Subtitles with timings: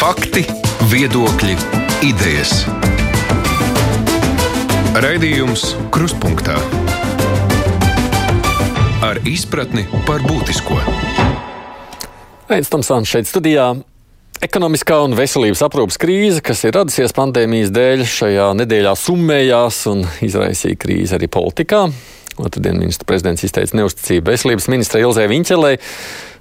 [0.00, 0.40] Fakti,
[0.88, 1.54] viedokļi,
[2.08, 2.62] idejas.
[4.96, 6.54] Raidījums Krustpunktā
[9.04, 10.78] ar izpratni par būtisko.
[12.48, 13.68] Aizsmeļamies Tamsāns šeit studijā.
[14.40, 20.80] Ekonomiskā un veselības aprūpas krīze, kas ir radusies pandēmijas dēļ, šajā nedēļā summējās un izraisīja
[20.80, 21.90] krīzi arī politikā.
[22.40, 25.76] Otradien ministra prezidents izteica neusticību veselības ministrai Ilzai Viņķelei.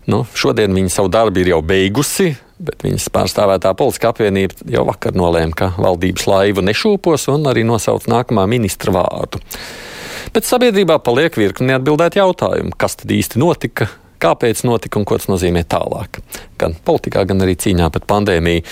[0.08, 5.16] Nu, šodien viņa savu darbu ir jau beigusi, bet viņas pārstāvētā politiskā apvienība jau vakar
[5.18, 9.42] nolēma, ka valdības laiva nešūpos un arī nosauc nākamā ministra vārdu.
[10.36, 13.88] Bet sabiedrībā paliek virkni neatbildēt jautājumu, kas tad īsti notika,
[14.22, 16.20] kāpēc notika un ko tas nozīmē tālāk.
[16.60, 18.66] Gan politikā, gan arī cīņā pret pandēmiju.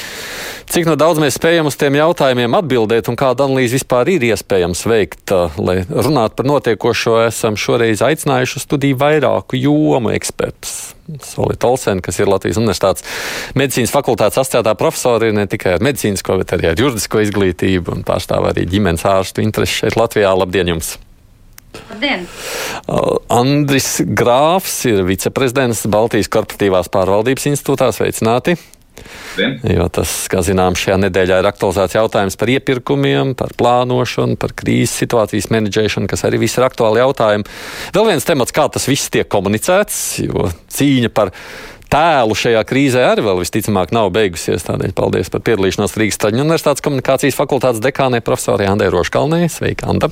[0.68, 4.84] Cik no daudz mēs spējam uz tiem jautājumiem atbildēt un kāda analīze vispār ir iespējams
[4.90, 10.98] veikt, lai runātu par notiekošo, esam šoreiz aicinājuši studiju vairāku jomu ekspertus.
[11.24, 13.06] Solita Olsen, kas ir Latvijas Universitātes
[13.56, 18.08] medicīnas fakultātes asociētā profesora, ir ne tikai ar medicīnisko, bet arī ar juridisko izglītību un
[18.08, 20.36] pārstāv arī ģimenes ārstu interesi šeit Latvijā.
[20.36, 20.98] Labdien jums!
[21.92, 22.26] Labdien!
[23.34, 27.92] Andris Grāfs ir viceprezidents Baltijas korporatīvās pārvaldības institūtā.
[27.96, 28.58] Sveicināti!
[29.38, 29.60] Dien.
[29.70, 34.98] Jo tas, kā zināms, šajā nedēļā ir aktualizēts jautājums par iepirkumiem, par plānošanu, par krīzes
[35.04, 37.48] situācijas menedžēšanu, kas arī viss ir aktuāli jautājumi.
[37.96, 41.34] Vēl viens temats, kā tas viss tiek komunicēts, jo cīņa par
[41.94, 44.66] tēlu šajā krīzē arī vēl visticamāk nav beigusies.
[44.68, 49.46] Tādēļ paldies par piedalīšanos Rīgas Traģiņu Universitātes komunikācijas fakultātes dekānei profesorai Andai Roškalnei.
[49.52, 50.12] Sveika, Anda!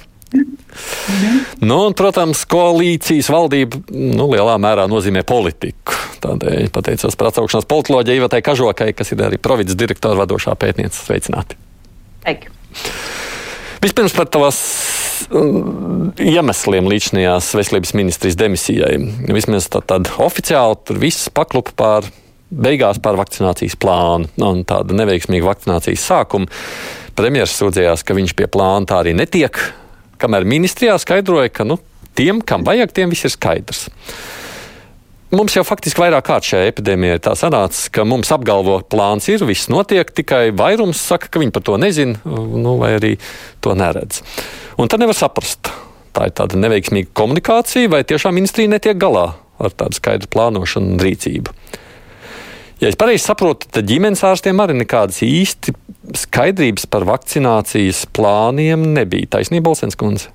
[1.62, 5.96] Nu, un, protams, koalīcijas valdība nu, lielā mērā nozīmē politiku.
[6.26, 11.04] Tādēļ pateicos par atsaukšanos politoloģijai Ivatai Kažokai, kas ir arī provinces direktora vadošā pētniece.
[11.06, 11.60] Sveicināti!
[12.26, 12.52] Sveiki.
[13.86, 14.60] Vispirms par tavas
[15.30, 18.96] um, iemesliem līdzinājās veselības ministrijas demisijai.
[19.30, 22.10] Vismaz tad, tad oficiāli tur viss paklupa pār
[22.50, 26.50] beigās par vakcinācijas plānu un tādu neveiksmīgu vakcinācijas sākumu.
[27.16, 29.60] Premjerministrs sūdzējās, ka viņš pie plāna tā arī netiek
[30.22, 31.80] kamēr ministrijā skaidroja, ka nu,
[32.18, 33.86] tiem, kam vajag, tiem viss ir skaidrs.
[35.36, 39.68] Mums jau faktiski vairāk kārt šajā epidēmijā tā sanāca, ka mums apgalvo, plāns ir, viss
[39.74, 43.16] notiek, tikai vairums saka, ka viņi par to nezina, nu, vai arī
[43.66, 44.22] to neredz.
[44.80, 45.72] Un tad nevar saprast,
[46.16, 51.04] tā ir tāda neveiksmīga komunikācija, vai tiešām ministrija netiek galā ar tādu skaidru plānošanu un
[51.04, 51.56] rīcību.
[52.82, 55.72] Ja es pareizi saprotu, tad ģimenes ārstiem arī nekādas īsti
[56.20, 59.30] skaidrības par vakcinācijas plāniem nebija.
[59.38, 60.34] Taisnība, Balsens kundze?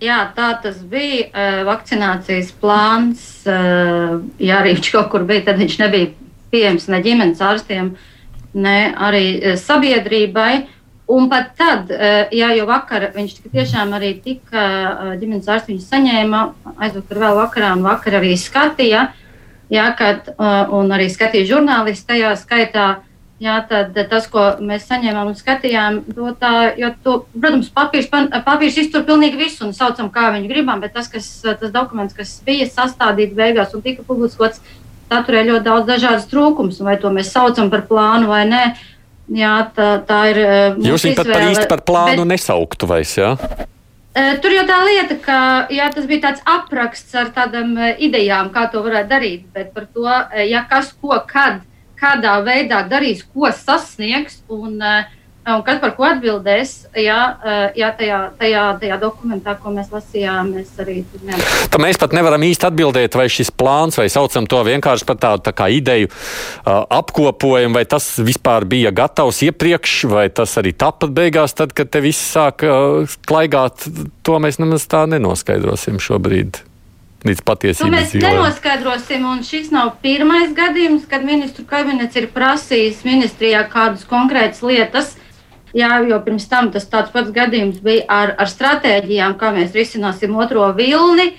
[0.00, 1.28] Jā, tā tas bija.
[1.68, 6.12] Vakcinācijas plāns, ja arī viņš kaut kur bija, tad viņš nebija
[6.48, 7.92] pieejams ne ģimenes ārstiem,
[8.56, 10.52] ne arī sabiedrībai.
[11.08, 11.92] Un pat tad,
[12.36, 14.64] ja jau vakar viņš tiešām arī tika,
[15.20, 16.40] ģimenes ārsts viņu saņēma,
[16.76, 19.06] aizvakar vēl vakarā un vakar arī skatīja,
[19.72, 20.32] jā, kad,
[20.74, 22.88] un arī skatīja žurnālisti tajā skaitā,
[23.38, 28.80] Jā, tad tas, ko mēs saņēmām un skatījām, to tā, jo, to, protams, papīrs, papīrs
[28.82, 32.66] iztur pilnīgi visu un saucam, kā viņi gribam, bet tas, kas, tas dokuments, kas bija
[32.66, 34.58] sastādīts beigās un tika publiskots,
[35.06, 38.64] saturēja ļoti daudz dažādas trūkumus, vai to mēs saucam par plānu vai nē.
[39.38, 40.42] Jā, tā, tā ir.
[40.82, 43.36] Jūs viņu pat par īsti par plānu bet, nesauktu vairs, jā?
[44.42, 45.38] Tur jau tā lieta, ka
[45.70, 50.08] jā, tas bija tāds apraksts ar tādām idejām, kā to varētu darīt, bet par to,
[50.48, 51.60] ja kas, ko, kad
[51.98, 55.06] kādā veidā darīs, ko sasniegs un, eh,
[55.56, 56.74] un kas par ko atbildēs.
[56.98, 61.00] Jā, eh, jā tajā, tajā, tajā dokumentā, ko mēs lasījām, mēs arī.
[61.72, 65.46] Tā mēs pat nevaram īsti atbildēt, vai šis plāns, vai saucam to vienkārši par tādu
[65.48, 71.14] tā kā ideju uh, apkopojumu, vai tas vispār bija gatavs iepriekš, vai tas arī tapat
[71.16, 73.88] beigās, tad, kad te viss sāk uh, klaigāt.
[74.26, 76.64] To mēs nemaz tā nenoskaidrosim šobrīd
[77.26, 77.90] līdz patiesībai.
[77.92, 78.36] Mēs dzīvojam.
[78.36, 85.16] nenoskaidrosim, un šis nav pirmais gadījums, kad ministru kabinets ir prasījis ministrijā kādas konkrētas lietas.
[85.78, 90.34] Jā, jo pirms tam tas tāds pats gadījums bija ar, ar stratēģijām, kā mēs risināsim
[90.40, 91.34] otro vilni.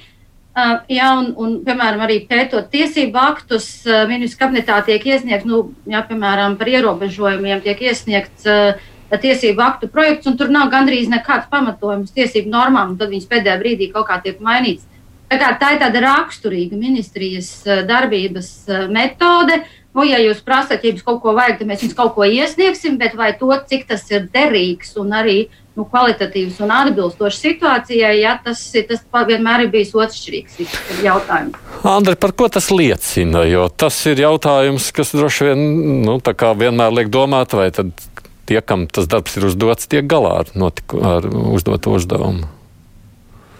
[0.59, 5.61] Uh, jā, un, un, piemēram, arī pētot tiesību aktus, uh, ministru kabinetā tiek iesniegts, nu,
[5.87, 8.79] jā, piemēram, par ierobežojumiem, tiek iesniegts uh,
[9.17, 13.57] tiesību aktu projekts, un tur nav gandrīz nekāds pamatojums tiesību normām, un tad viņas pēdējā
[13.61, 14.85] brīdī kaut kā tiek mainīts.
[15.29, 19.59] Tā, kā, tā ir tāda raksturīga ministrijas eh, darbības eh, metode.
[19.97, 22.99] Nu, ja jūs prasat, ja jums kaut ko vajag, tad mēs jums kaut ko iesniegsim,
[23.01, 25.39] bet vai to, cik tas ir derīgs un arī
[25.79, 29.01] nu, kvalitatīvs un atbilstošs situācijai, ja, tas, tas
[29.31, 31.57] vienmēr ir bijis otršķirīgs jautājums.
[31.87, 33.45] Andri, par ko tas liecina?
[33.49, 35.65] Jo tas ir jautājums, kas droši vien
[36.05, 41.01] nu, vienmēr liek domāt, vai tie, kam tas darbs ir uzdots, tiek galā ar, notiku,
[41.05, 42.49] ar uzdoto uzdevumu.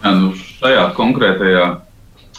[0.00, 1.66] Jā, nu, šajā konkrētajā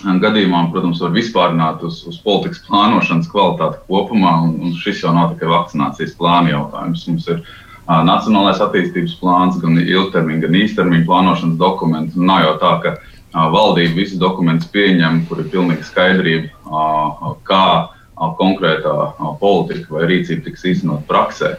[0.01, 5.33] gadījumā, protams, var vispārināt uz, uz politikas plānošanas kvalitāti kopumā, un, un šis jau nav
[5.33, 7.05] tikai vakcinācijas plāna jautājums.
[7.07, 12.17] Mums ir uh, nacionālais attīstības plāns, gan ilgtermiņa, gan īstermiņa plānošanas dokuments.
[12.17, 17.65] Nav jau tā, ka uh, valdība visus dokumentus pieņem, kur ir pilnīgi skaidrība, uh, kā
[17.85, 21.55] uh, konkrētā uh, politika vai rīcība tiks īstenot praksē.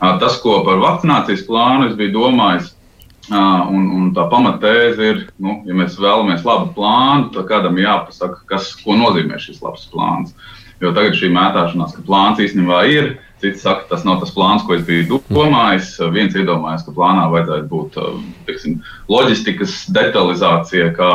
[0.00, 2.74] Uh, tas, ko par vakcinācijas plānu es biju domājis,
[3.30, 8.72] Un, un tā pamatēze ir, nu, ja mēs vēlamies labu plānu, tad kādam jāpasaka, kas,
[8.80, 10.32] ko nozīmē šis labs plāns.
[10.80, 13.10] Jo tagad šī mētāšanās, ka plāns īstenībā ir,
[13.42, 15.92] cits saka, tas nav tas plāns, ko es biju domājis.
[16.14, 18.00] Viens iedomājās, ka plānā vajadzētu būt
[18.48, 18.80] tiksim,
[19.12, 21.12] loģistikas detalizācija, kā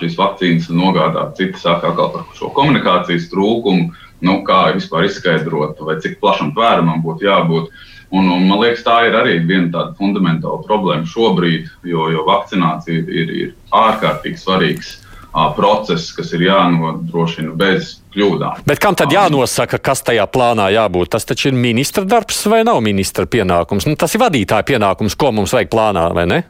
[0.00, 1.36] šīs vakcīnas nogādāt.
[1.38, 3.92] Citi saka atkal par šo komunikācijas trūkumu,
[4.24, 7.70] nu, kā vispār izskaidrot, vai cik plašam tvērumam būtu jābūt.
[8.14, 13.08] Un, un man liekas, tā ir arī viena tāda fundamentāla problēma šobrīd, jo, jo vakcinācija
[13.10, 18.62] ir, ir ārkārtīgi svarīgs uh, process, kas ir jānodrošina bez kļūdām.
[18.70, 21.10] Bet kam tad jānosaka, kas tajā plānā jābūt?
[21.16, 23.88] Tas taču ir ministra darbs vai nav ministra pienākums?
[23.90, 26.42] Nu, tas ir vadītāja pienākums, ko mums vajag plānā, vai ne?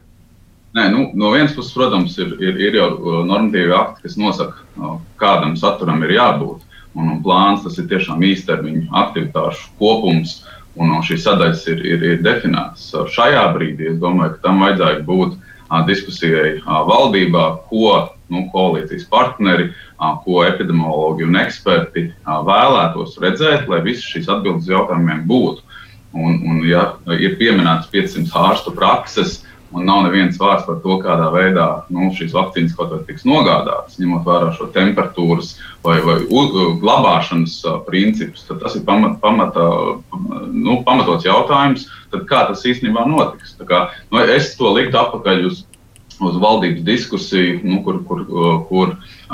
[0.77, 2.91] Nē, nu, no vienas puses, protams, ir, ir, ir jau
[3.25, 4.67] normatīvi akti, kas nosaka,
[5.23, 6.61] kādam saturam ir jābūt.
[6.95, 12.05] Un, un plāns tas ir tiešām īstermiņa aktivitāšu kopums, uh, un šīs sadaļas ir, ir,
[12.15, 12.91] ir definētas.
[13.15, 15.37] Šajā brīdī es domāju, ka tam vajadzētu būt
[15.89, 17.95] diskusijai valdībā, ko
[18.33, 19.71] nu, koalīcijas partneri,
[20.25, 25.63] ko epidemiologi un eksperti vēlētos redzēt, lai visas šīs atbildes jautājumiem būtu.
[26.15, 29.41] Un, un, ja ir pieminēts 500 ārstu prakses,
[29.75, 33.99] un nav nevienas vārds par to, kādā veidā nu, šīs vakcīnas kaut vai tiks nogādātas,
[33.99, 35.55] ņemot vērā šo temperatūras
[35.85, 36.21] vai, vai
[36.83, 39.69] glabāšanas principus, tad tas ir pamat, pamata,
[40.53, 43.57] nu, pamatots jautājums, tad kā tas īstenībā notiks.
[43.69, 45.65] Kā, nu, es to liktu atpakaļ uz
[46.23, 48.21] uz valdības diskusiju, nu, kur, kur,
[48.69, 48.93] kur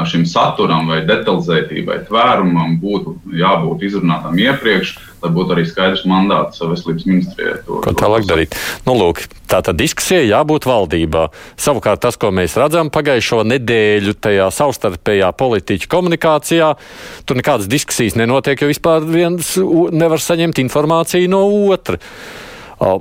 [0.08, 7.06] šim saturam, vai detalizētībai, tvērumam būtu jābūt izrunātam iepriekš, lai būtu arī skaidrs mandāts veselības
[7.08, 7.58] ministrijai.
[7.66, 8.56] Ko tālāk darīt?
[8.86, 11.26] Nu, lūk, tā tad diskusija jābūt valdībā.
[11.60, 16.72] Savukārt tas, ko mēs redzam pagājušo nedēļu tajā savstarpējā politiķu komunikācijā,
[17.28, 19.54] tur nekādas diskusijas nenotiek, jo vispār viens
[19.92, 22.00] nevar saņemt informāciju no otra.
[22.80, 23.00] Uh,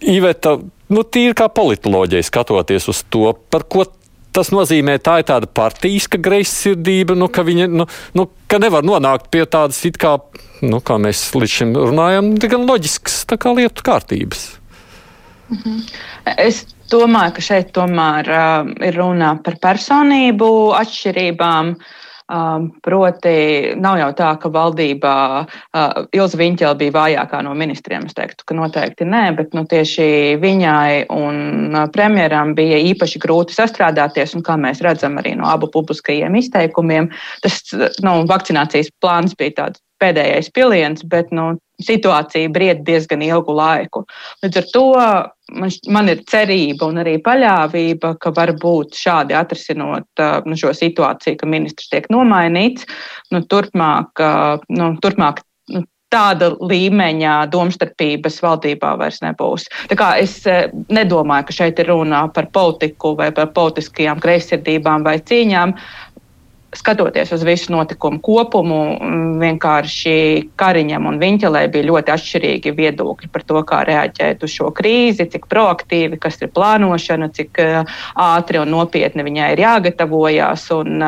[0.00, 0.56] Iveta,
[0.88, 3.84] nu, tīri kā politoloģija skatoties uz to, par ko
[4.36, 7.86] tas nozīmē, tā ir tāda partijska greizsirdība, nu, ka, viņa, nu,
[8.16, 10.16] nu, ka nevar nonākt pie tādas, kā,
[10.62, 14.46] nu, kā mēs līdz šim runājam, gan loģiskas kā lietu kārtības.
[15.50, 15.80] Mhm.
[16.38, 21.74] Es domāju, ka šeit tomēr uh, ir runa par personību atšķirībām.
[21.74, 21.96] Uh,
[22.30, 28.04] Um, proti, nav jau tā, ka valdībā uh, Ilza Viņķela bija vājākā no ministriem.
[28.06, 33.56] Es teiktu, ka noteikti nē, bet nu, tieši viņai un uh, premjeram bija īpaši grūti
[33.58, 34.36] sastrādāties.
[34.46, 37.10] Kā mēs redzam arī no abu publiskajiem izteikumiem,
[37.42, 37.58] tas
[38.06, 41.52] nu, vakcinācijas plāns bija tāds pēdējais piliens, bet nu,
[41.84, 44.04] situācija bried diezgan ilgu laiku.
[44.44, 44.86] Līdz ar to
[45.60, 51.48] man, man ir cerība un arī paļāvība, ka varbūt šādi atrisinot nu, šo situāciju, ka
[51.48, 52.88] ministrs tiek nomainīts,
[53.34, 54.24] nu, turpmāk,
[54.76, 55.42] nu, turpmāk
[55.74, 59.68] nu, tāda līmeņa domstarpības valdībā vairs nebūs.
[59.90, 60.40] Tā kā es
[60.90, 65.76] nedomāju, ka šeit ir runa par politiku vai par politiskajām greizsirdībām vai cīņām
[66.76, 68.80] skatoties uz visu notikumu kopumu,
[69.40, 70.14] vienkārši
[70.60, 75.48] Kariņam un Viņķelē bija ļoti atšķirīgi viedokļi par to, kā reaģēt uz šo krīzi, cik
[75.50, 77.62] proaktīvi, kas ir plānošana, cik
[78.14, 80.68] ātri un nopietni viņai ir jāgatavojas.
[80.76, 81.02] Un,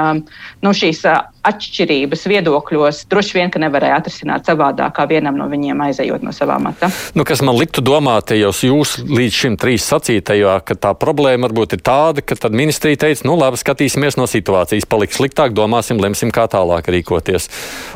[0.62, 1.04] nu, šīs
[1.42, 6.92] atšķirības viedokļos droši vien nevarēja atrisināt savādāk, kā vienam no viņiem aizejot no savām matām.
[7.18, 11.76] Nu, kas man liktu domāt, ja jūs līdz šim trīs sacītajā, ka tā problēma varbūt
[11.76, 16.32] ir tāda, ka tad ministrija teica, nu labi, skatīsimies no situācijas, paliks sliktāk, domāsim, lemsim,
[16.34, 17.48] kā tālāk rīkoties.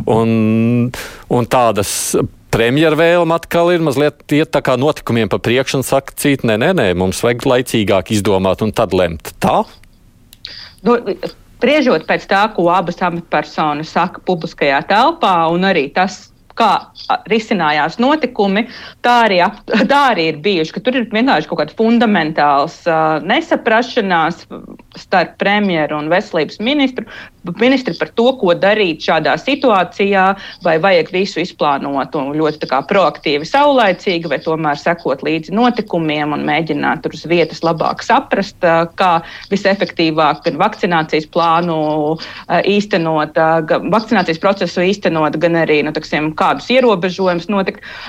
[0.07, 0.91] Un,
[1.29, 1.91] un tādas
[2.55, 6.59] premjeras vēlme atkal ir mazliet iet tā kā notikumiem pa priekšu un saka, cīt, nē,
[6.63, 9.35] nē, nē, mums vajag laicīgāk izdomāt un tad lemt.
[9.43, 9.65] Tā?
[10.87, 11.01] Nu,
[11.57, 16.71] Spriežot pēc tā, ko abas amatpersonas saka publiskajā telpā, un arī tas, kā
[17.31, 18.67] risinājās notikumi,
[19.05, 19.61] tā arī, ap,
[19.93, 24.47] tā arī ir bijuši, ka tur ir vienkārši kaut kāds fundamentāls uh, nesaprašanās
[24.97, 27.05] starp premjeru un veselības ministru,
[27.61, 30.25] ministri par to, ko darīt šādā situācijā,
[30.65, 36.47] vai vajag visu izplānot un ļoti kā, proaktīvi, saulaicīgi, vai tomēr sekot līdzi notikumiem un
[36.49, 38.59] mēģināt uz vietas labāk saprast,
[38.99, 39.13] kā
[39.53, 41.79] visefektīvāk gan vakcinācijas plānu
[42.49, 43.39] īstenot,
[43.93, 47.49] vakcinācijas procesu īstenot, gan arī, nu, taksim, kā kādus ierobežojumus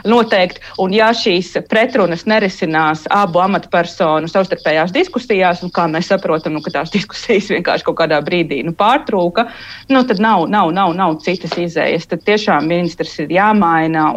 [0.06, 0.62] noteikt.
[0.82, 6.74] Un ja šīs pretrunas nerisinās abu amatpersonu savstarpējās diskusijās, un kā mēs saprotam, nu, ka
[6.80, 9.48] tās diskusijas vienkārši kaut kādā brīdī nu, pārtrūka,
[9.92, 12.08] nu, tad nav, nav, nav, nav citas izējas.
[12.12, 14.10] Tad tiešām ministrs ir jāmaina.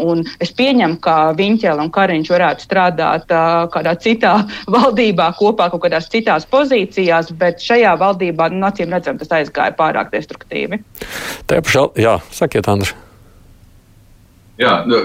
[0.43, 4.37] Es pieņemu, ka Viņķela un Kariņš varētu strādāt uh, kādā citā
[4.75, 10.13] valdībā kopā, kaut kādās citās pozīcijās, bet šajā valdībā, nu, acīm redzam, tas aizgāja pārāk
[10.15, 10.83] destruktīvi.
[11.51, 13.10] Te pašā, jā, sakiet, Andri.
[14.61, 14.97] Jā, nu,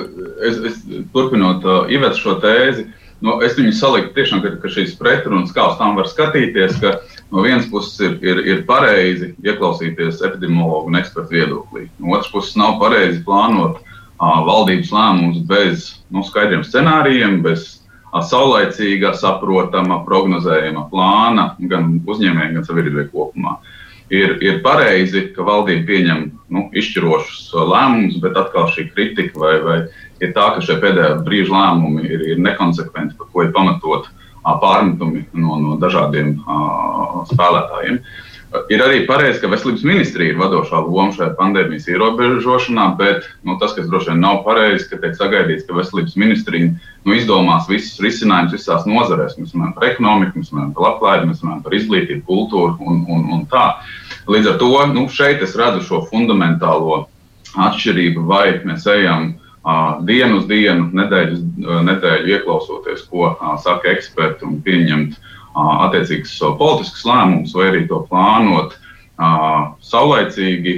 [0.44, 0.80] es, es
[1.14, 2.90] turpinot uh, Ivetu šo tēzi,
[3.24, 6.98] nu, es viņu saliku tiešām, ka, ka šīs pretrunas, kā uz tām var skatīties, ka
[7.32, 11.88] no vienas puses ir, ir, ir pareizi ieklausīties epidemiologu un ekspertu viedoklī.
[12.02, 17.70] No otras puses nav pareizi plānot uh, valdības lēmumus bez nu, skaidriem scenārijiem, bez
[18.12, 23.56] uh, saulaicīga, saprotama, prognozējama plāna gan uzņēmējiem, gan sabiedrībai kopumā.
[23.62, 23.82] Uh,
[24.14, 29.80] ir, ir pareizi, ka valdība pieņem nu, izšķirošus lēmumus, bet atkal šī kritika vai, vai
[30.22, 34.12] ir tā, ka šie pēdējā brīža lēmumi ir, ir nekonsekventi, par ko ir pamatot
[34.46, 37.98] pārmetumi no, no dažādiem uh, spēlētājiem.
[37.98, 38.35] Uh,
[38.72, 43.74] Ir arī pareizi, ka veselības ministrija ir vadošā loma šajā pandēmijas ierobežošanā, bet nu, tas,
[43.76, 48.56] kas droši vien nav pareizi, ka tiek sagaidīts, ka veselības ministrija nu, izdomās visus risinājumus
[48.56, 49.36] visās nozarēs.
[49.42, 53.26] Mēs runājam par ekonomiku, mēs runājam par labklājību, mēs runājam par izglītību, kultūru un, un,
[53.36, 53.66] un tā.
[54.32, 57.04] Līdz ar to nu, šeit es redzu šo fundamentālo
[57.66, 63.34] atšķirību, vai mēs ejam uh, dienu uz dienu, nedēļu uz nedēļu, ieklausoties, ko
[63.64, 65.18] saka eksperti un pieņemt
[65.56, 68.76] attiecīgus politiskus lēmumus, vai arī to plānot
[69.86, 70.74] saulaicīgi,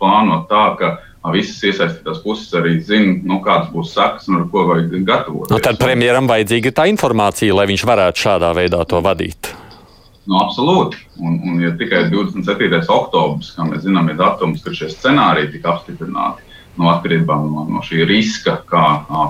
[0.00, 0.96] plānot tā, ka
[1.32, 5.52] visas iesaistītās puses arī zina, nu, kādas būs sekas un ar ko vajag gatavoties.
[5.52, 9.50] Nu, tad premjeram vajadzīga tā informācija, lai viņš varētu šādā veidā to vadīt.
[10.28, 11.00] Nu, absolūti.
[11.24, 12.82] Un, un ja tikai 27.
[12.92, 16.47] oktobris, kā mēs zinām, ir datums, kad šie scenāriji tika apstiprināti
[16.78, 18.82] no atkarībā no, no šī riska, kā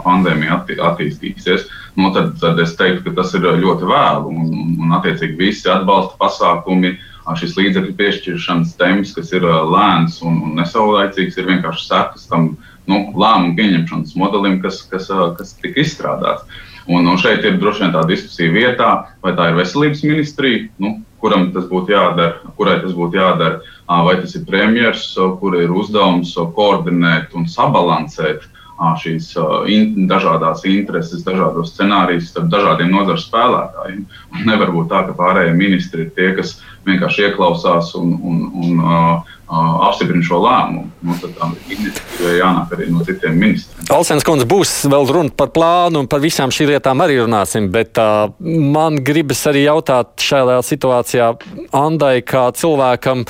[0.05, 1.69] pandēmija atti, attīstīsies,
[1.99, 4.33] nu, tad, tad es teiktu, ka tas ir ļoti vēlu.
[4.33, 6.97] Un, un, un attiecīgi visi atbalsta pasākumi,
[7.37, 12.55] šis līdzekļu piešķiršanas temps, kas ir lēns un, un nesaulaicīgs, ir vienkārši sekas tam
[12.89, 16.47] nu, lēmumu pieņemšanas modelim, kas, kas, kas tika izstrādāts.
[16.89, 18.93] Un, un šeit ir droši vien tā diskusija vietā,
[19.25, 24.19] vai tā ir veselības ministrija, nu, kuram tas būtu jādara, kurai tas būtu jādara vai
[24.21, 28.45] tas ir premjerministrs, kur ir uzdevums koordinēt un sabalansēt
[28.79, 29.33] šīs
[29.67, 34.05] in, dažādas intereses, dažādos scenārijus starp dažādiem nozaru spēlētājiem.
[34.35, 38.85] Un nevar būt tā, ka pārējie ministri ir tie, kas vienkārši ieklausās un, un, un
[38.85, 40.85] uh, apstiprina šo lēmumu.
[41.09, 43.87] Nu, tad tam iniciatīvai jānāk arī no citiem ministriem.
[43.95, 47.99] Alsens kundze būs vēl runa par plānu un par visām šīm lietām arī runāsim, bet
[48.03, 51.33] uh, man gribas arī jautāt šajā situācijā
[51.77, 53.25] Andai kā cilvēkam,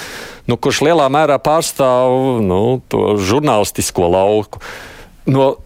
[0.50, 4.62] nu, kurš lielā mērā pārstāv nu, to žurnālistisko lauku.
[5.28, 5.58] No,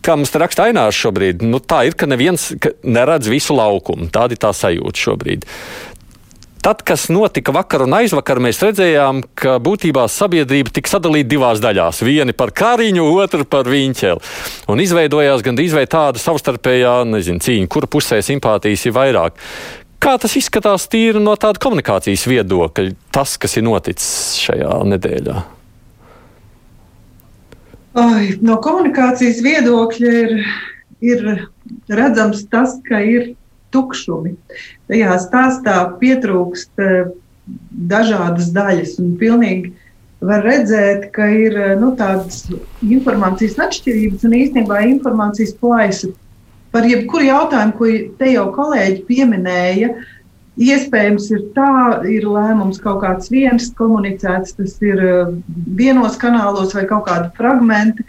[0.00, 4.08] kā mums raksta Ainārs šobrīd, nu, tā ir, ka neviens ka neredz visu laukumu.
[4.12, 5.44] Tāda ir tā sajūta šobrīd.
[6.66, 12.00] Tad, kas notika vakar un aizvakar, mēs redzējām, ka būtībā sabiedrība tika sadalīta divās daļās.
[12.02, 14.32] Viena par Kāriņu, otra par Viņķeli.
[14.74, 19.38] Un izveidojās gandrīz vai tāda savstarpējā nezinu, cīņa, kura pusē simpātijas ir vairāk.
[20.02, 25.38] Kā tas izskatās tīri no tāda komunikācijas viedokļa, tas, kas ir noticis šajā nedēļā?
[28.02, 30.38] Ai, no komunikācijas viedokļa ir,
[31.14, 31.26] ir
[31.94, 33.36] redzams tas, ka ir
[33.76, 34.34] tukšumi.
[34.90, 37.10] Tajā stāstā pietrūkst eh,
[37.92, 39.74] dažādas daļas un pilnīgi
[40.26, 42.44] var redzēt, ka ir eh, nu, tādas
[42.84, 46.12] informācijas atšķirības un īstenībā informācijas plaisa.
[46.74, 47.90] Par jebkuru jautājumu, ko
[48.20, 49.92] te jau kolēģi pieminēja,
[50.56, 51.70] iespējams ir tā,
[52.08, 55.34] ir lēmums kaut kāds viens komunicēts, tas ir eh,
[55.78, 58.06] vienos kanālos vai kaut kādi fragmenti.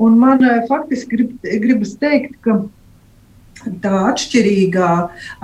[0.00, 2.54] Un man faktiski grib, gribas teikt, ka
[3.82, 4.90] tā atšķirīgā,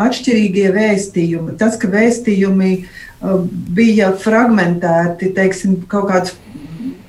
[0.01, 3.43] atšķirīgie vēstījumi, tas, ka vēstījumi uh,
[3.77, 6.37] bija fragmentēti, teiksim, kaut kāds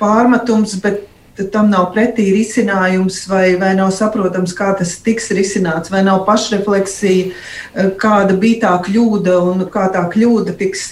[0.01, 1.05] pārmetums, bet
[1.53, 7.29] tam nav pretī risinājums, vai, vai nav saprotams, kā tas tiks risināts, vai nav pašrefleksija,
[7.31, 10.89] uh, kāda bija tā kļūda un kā tā kļūda tiks,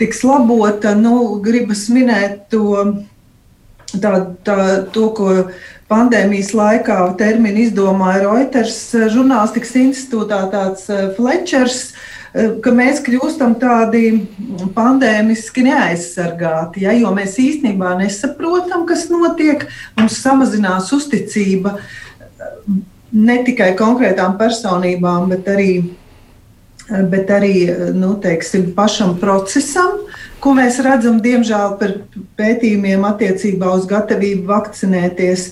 [0.00, 0.92] tiks labota.
[0.98, 2.84] Nu, gribas minēt to,
[3.96, 4.14] tā,
[4.44, 4.60] tā,
[4.92, 5.32] to ko
[5.88, 11.78] pandēmijas laikā terminu izdomāja Reuters eh, žurnālistikas institūtā, tāds eh, Flečers,
[12.32, 14.02] eh, ka mēs kļūstam tādi
[14.76, 19.64] pandēmiski neaizsargāti, ja, jo mēs īstenībā nesaprotam, kas notiek,
[19.98, 21.78] mums samazinās uzticība
[23.12, 25.70] ne tikai konkrētām personībām, bet arī,
[27.08, 27.54] bet arī
[27.96, 30.07] nu, teiksim, pašam procesam,
[30.42, 31.94] ko mēs redzam, diemžēl, par
[32.38, 35.50] pētījumiem attiecībā uz gatavību vakcinēties.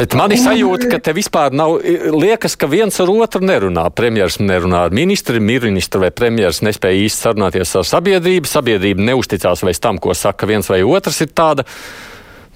[0.00, 1.74] Bet man ir sajūta, ka te vispār nav,
[2.14, 3.84] liekas, ka viens ar otru nerunā.
[3.92, 8.48] Premjeras nerunā ar ministri, ministri vai premjeras nespēja īsti sarunāties ar sabiedrību.
[8.48, 11.20] Sabiedrība neusticās vairs tam, ko saka viens vai otrs.
[11.20, 11.66] Ir tāda,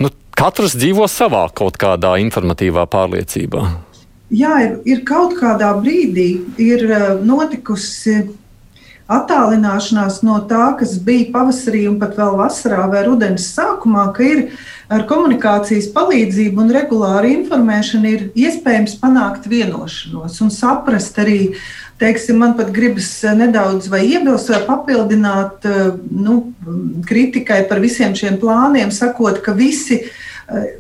[0.01, 3.67] nu, katrs dzīvo savā kaut kādā informatīvā pārliecībā.
[4.33, 6.31] Jā, ir, ir kaut kādā brīdī
[6.65, 8.23] ir eh, notikusi
[9.11, 14.45] attālināšanās no tā, kas bija pavasarī un pat vēl vasarā vai rudens sākumā, ka ir
[14.93, 21.55] ar komunikācijas palīdzību un regulāru informēšanu ir iespējams panākt vienošanos un saprast arī,
[22.01, 25.69] teiksim, man pat gribas nedaudz vai iebilst vai papildināt
[26.11, 26.41] nu,
[27.09, 30.01] kritikai par visiem šiem plāniem, sakot, ka visi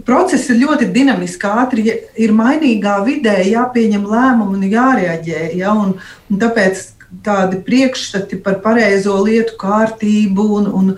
[0.04, 1.85] procesi ir ļoti dinamiski, ātri
[2.21, 5.45] ir mainīgā vidē, jāpieņem lēmumi un jārēģē.
[5.57, 5.95] Ja, un,
[6.28, 6.83] un tāpēc
[7.25, 10.92] tādi priekšstati par pareizo lietu kārtību un, un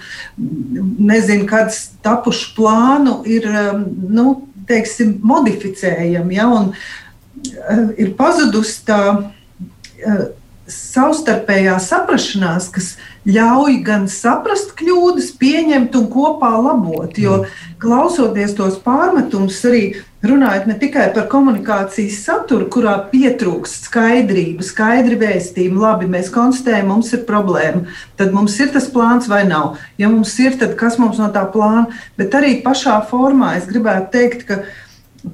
[1.11, 4.27] nezinu, kāds tapušu plānu ir um, nu,
[4.69, 6.39] teiksim, modificējami.
[6.39, 10.27] Ja, un, uh, ir pazudusi tā uh,
[10.71, 12.95] savstarpējā saprašanās, kas
[13.27, 17.19] ļauj gan saprast kļūdas, pieņemt un kopā labot.
[17.19, 17.71] Jo mm.
[17.83, 19.85] klausoties tos pārmetumus, arī
[20.25, 27.13] runājot ne tikai par komunikācijas saturu, kurā pietrūkst skaidrība, skaidri vēstījumi, labi, mēs konstatējam, mums
[27.13, 27.85] ir problēma,
[28.17, 29.77] tad mums ir tas plāns vai nav.
[30.01, 34.13] Ja mums ir, tad kas mums no tā plāna, bet arī pašā formā es gribētu
[34.17, 34.63] teikt, ka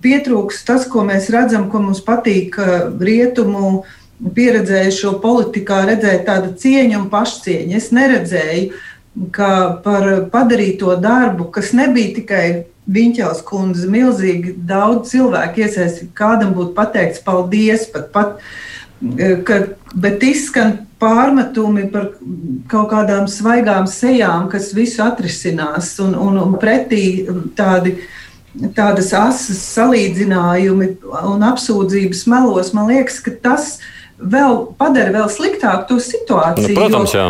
[0.02, 2.58] pietrūkst tas, ko mēs redzam, ko mums patīk
[3.00, 3.82] rietumu
[4.22, 7.78] pieredzējušo politikā redzēt tādu cieņu un pašcieņu.
[7.78, 8.82] Es neredzēju,
[9.32, 12.44] par padarīto darbu, kas nebija tikai
[12.92, 18.40] Viņķels kundze, milzīgi daudz cilvēku iesaistīti, kādam būtu pateikts paldies, pat, pat,
[19.46, 19.58] ka,
[19.94, 22.08] bet izskan pārmetumi par
[22.72, 27.04] kaut kādām svaigām sejām, kas visu atrisinās, un, un, un pretī
[27.54, 28.00] tādi
[28.76, 30.90] tādas asas salīdzinājumi
[31.30, 33.76] un apsūdzības melos, man liekas, ka tas
[34.22, 36.72] vēl padara vēl sliktāku to situāciju.
[36.72, 37.28] Nu, protams, jā.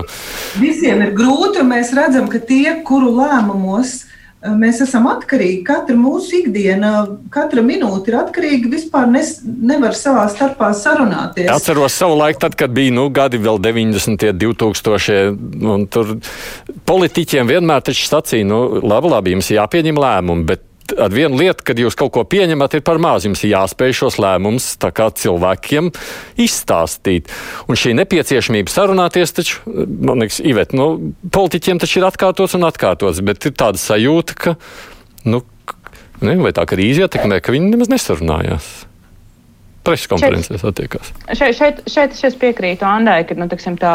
[0.60, 5.96] Visiem ir grūti, un mēs redzam, ka tie, kuru lēmumos eh, mēs esam atkarīgi, katra
[5.98, 6.92] mūsu ikdiena,
[7.34, 8.72] katra minūte ir atkarīga.
[8.72, 11.50] Vispār nes, nevar savā starpā sarunāties.
[11.52, 15.86] Atceros savu laiku, tad, kad bija nu, gadi vēl 90, 2000.
[15.92, 16.16] Tur
[16.88, 21.78] politiķiem vienmēr taču sacīja, nu, labi, labi, jums jāpieņem lēmumi, bet ar vienu lietu, kad
[21.80, 23.26] jūs kaut ko pieņemat, ir par maz.
[23.26, 24.68] Jums ir jāspēj šos lēmumus
[25.22, 25.90] cilvēkiem
[26.42, 27.32] izstāstīt.
[27.68, 33.22] Un šī nepieciešamība sarunāties, taču, man liekas, Ivet, nu, politiķiem taču ir atkārtots un atkārtots,
[33.24, 34.56] bet ir tāda sajūta, ka,
[35.28, 35.42] nu,
[36.22, 38.72] ne, vai tā krīze ietekmē, ka viņi nemaz nesarunājās
[39.82, 41.10] preses konferencēs attiekās.
[41.34, 43.92] Šeit, šeit, šeit es piekrītu Andai, ka nu, tiksim, tā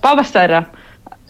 [0.00, 0.64] pavasara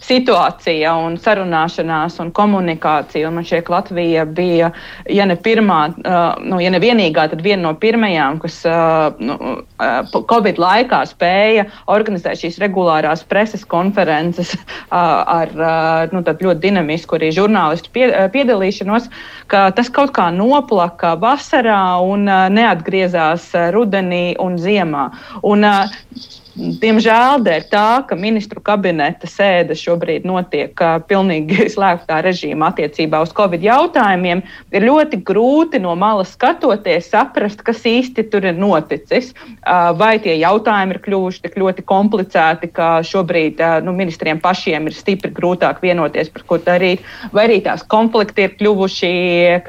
[0.03, 3.29] situācija un sarunāšanās un komunikācija.
[3.29, 4.71] Un man šķiet, ka Latvija bija,
[5.11, 9.37] ja ne pirmā, uh, nu, ja ne vienīgā, tad viena no pirmajām, kas uh, nu,
[9.81, 17.19] uh, Covid laikā spēja organizēt šīs regulārās preses konferences uh, ar uh, nu, ļoti dinamisku
[17.19, 19.11] arī žurnālistu pie, uh, piedalīšanos,
[19.53, 25.09] ka tas kaut kā noplaka vasarā un neatgriezās rudenī un ziemā.
[25.47, 25.65] Un,
[26.57, 30.73] Diemžēl dēļ tā, ka ministru kabineta sēde šobrīd notiek
[31.05, 34.41] pilnīgi slēgtā režīmā attiecībā uz covid jautājumiem,
[34.73, 39.35] ir ļoti grūti no malas skatoties saprast, kas īsti tur ir noticis.
[40.01, 45.35] Vai tie jautājumi ir kļuvuši tik ļoti komplicēti, ka šobrīd nu, ministriem pašiem ir stipri
[45.37, 47.05] grūtāk vienoties par ko darīt,
[47.37, 49.13] vai arī tās konflikti ir kļuvuši,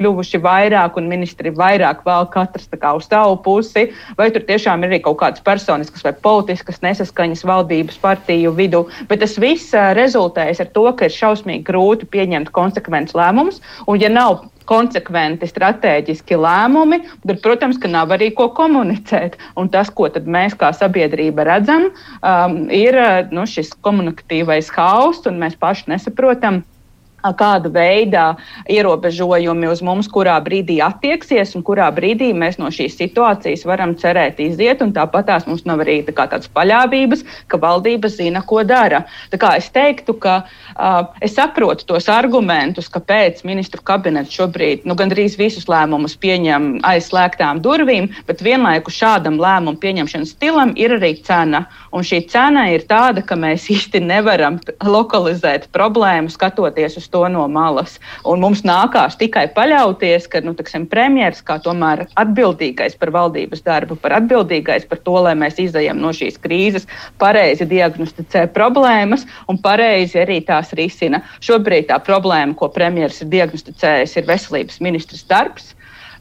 [0.00, 5.02] kļuvuši vairāk un ministri vairāk vēl katrs uz savu pusi, vai tur tiešām ir arī
[5.04, 10.70] kaut kādas personiskas vai politiskas liekas nesaskaņas valdības partiju vidū, bet tas viss rezultējas ar
[10.72, 17.40] to, ka ir šausmīgi grūti pieņemt konsekventus lēmumus, un ja nav konsekventi strateģiski lēmumi, tad,
[17.40, 19.38] protams, ka nav arī ko komunicēt.
[19.56, 21.88] Un tas, ko mēs kā sabiedrība redzam,
[22.20, 22.94] um, ir
[23.32, 26.62] nu, šis komunikatīvais hauss, un mēs paši nesaprotam
[27.22, 28.24] kāda veida
[28.70, 34.40] ierobežojumi uz mums kurā brīdī attieksies un kurā brīdī mēs no šīs situācijas varam cerēt
[34.40, 34.78] iziet.
[34.78, 39.04] Tāpat tās mums nav arī tā tādas paļāvības, ka valdība zina, ko dara.
[39.58, 45.68] Es teiktu, ka uh, es saprotu tos argumentus, kāpēc ministru kabinets šobrīd nu, gandrīz visus
[45.70, 51.64] lēmumus pieņem aizslēgtām durvīm, bet vienlaikus šādam lēmumu pieņemšanas stilam ir arī cena.
[51.92, 57.28] Un šī cena ir tāda, ka mēs īsti nevaram lokalizēt problēmu skatoties uz to to
[57.28, 57.98] no malas.
[58.28, 60.54] Un mums nākās tikai paļauties, ka nu,
[60.90, 66.12] premjeras kā tomēr atbildīgais par valdības darbu, par atbildīgais par to, lai mēs izējām no
[66.14, 71.22] šīs krīzes, pareizi diagnosticē problēmas un pareizi arī tās risina.
[71.44, 75.74] Šobrīd tā problēma, ko premjeras ir diagnosticējis, ir veselības ministrs darbs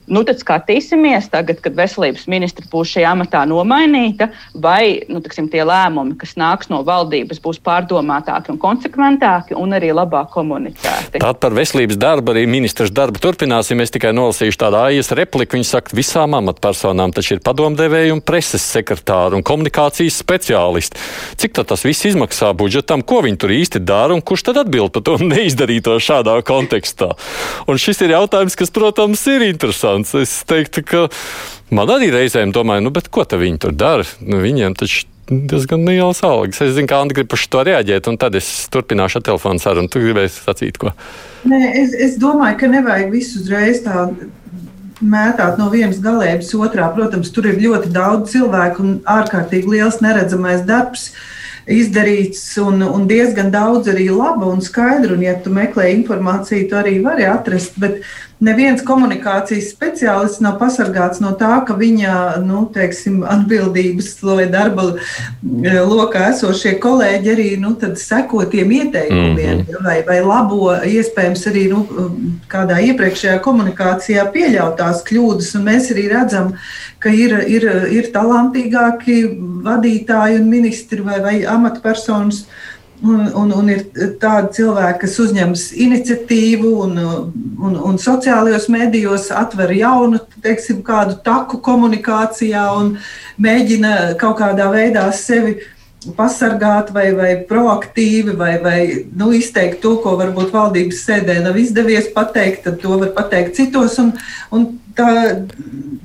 [0.07, 5.65] Nu, tad skatīsimies, tagad, kad veselības ministra būs šajā amatā nomainīta, vai nu, tiksim, tie
[5.67, 11.19] lēmumi, kas nāks no valdības, būs pārdomātāki un konsekventāki un arī labāk komunicēti.
[11.19, 13.83] Tātad par veselības darbu arī ministrs darbu turpināsim.
[13.83, 15.57] Es tikai nolasīšu tādu AIS repliku.
[15.57, 21.03] Viņš saka, visām amatpersonām taču ir padomdevēji un preses sekretāri un komunikācijas speciālisti.
[21.35, 25.03] Cik tas viss izmaksā budžetam, ko viņi tur īsti dara un kurš tad atbild par
[25.03, 27.11] to neizdarīto šādā kontekstā?
[27.67, 30.15] Un šis ir jautājums, kas, protams, ir interesants interesants.
[30.15, 31.05] Es teiktu, ka
[31.75, 34.07] man arī reizēm domāju, nu, ko viņi tur dara.
[34.21, 36.61] Nu, viņiem taču diezgan liels algas.
[36.63, 39.91] Es zinu, kā Anna grib par to reaģēt, un tad es turpināšu ar telefonu sarunu.
[39.91, 40.93] Tu gribēji sacīt ko?
[41.47, 44.07] Nē, es, es domāju, ka nevajag visu uzreiz tā
[45.03, 46.89] mētāt no vienas galības otrā.
[46.95, 51.11] Protams, tur ir ļoti daudz cilvēku un ārkārtīgi liels neredzamais darbs.
[51.67, 55.17] Izdarīts un, un diezgan daudz arī laba un skaidra.
[55.17, 57.75] Un, ja tu meklē informāciju, tu arī vari atrast.
[57.81, 57.99] Bet
[58.43, 62.13] neviens komunikācijas speciālists nav pasargāts no tā, ka viņa
[62.45, 69.63] nu, teiksim, atbildības vai darba e, lokā esošie kolēģi arī nu, seko tiem ieteikumiem, mm
[69.63, 69.83] -hmm.
[69.85, 71.83] vai, vai labo iespējams arī nu,
[72.51, 75.55] kādā iepriekšējā komunikācijā pieļautās kļūdas.
[75.63, 76.53] Mēs arī redzam,
[76.99, 79.17] ka ir, ir, ir talantīgāki
[79.65, 82.45] vadītāji un ministri vai, vai amatpersonas
[83.05, 83.83] Un, un, un ir
[84.17, 91.59] tādi cilvēki, kas uzņemas iniciatīvu un, un, un sociālajos medijos atver jaunu, teiksim, kādu taku
[91.61, 92.95] komunikācijā un
[93.37, 95.59] mēģina kaut kādā veidā sevi
[96.17, 98.79] pasargāt vai, vai proaktīvi, vai, vai
[99.17, 103.97] nu, izteikt to, ko varbūt valdības sēdē nav izdevies pateikt, tad to var pateikt citos.
[104.01, 104.13] Un,
[104.53, 105.09] un tā,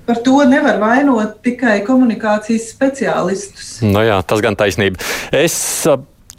[0.09, 3.75] par to nevar vainot tikai komunikācijas speciālistus.
[3.85, 5.01] Nu jā, tas gan taisnība.
[5.33, 5.57] Es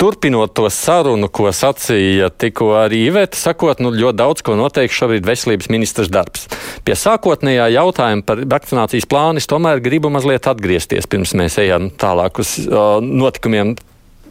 [0.04, 5.24] Turpinot to sarunu, ko sacīja tikko arī Iveta, sakot, nu, ļoti daudz ko noteikti šobrīd
[5.24, 6.50] veselības ministrs darbs.
[6.84, 12.44] Pie sākotnējā jautājuma par vakcinācijas plānu es tomēr gribu mazliet atgriezties, pirms mēs ejam tālāk
[12.44, 13.78] uz uh, notikumiem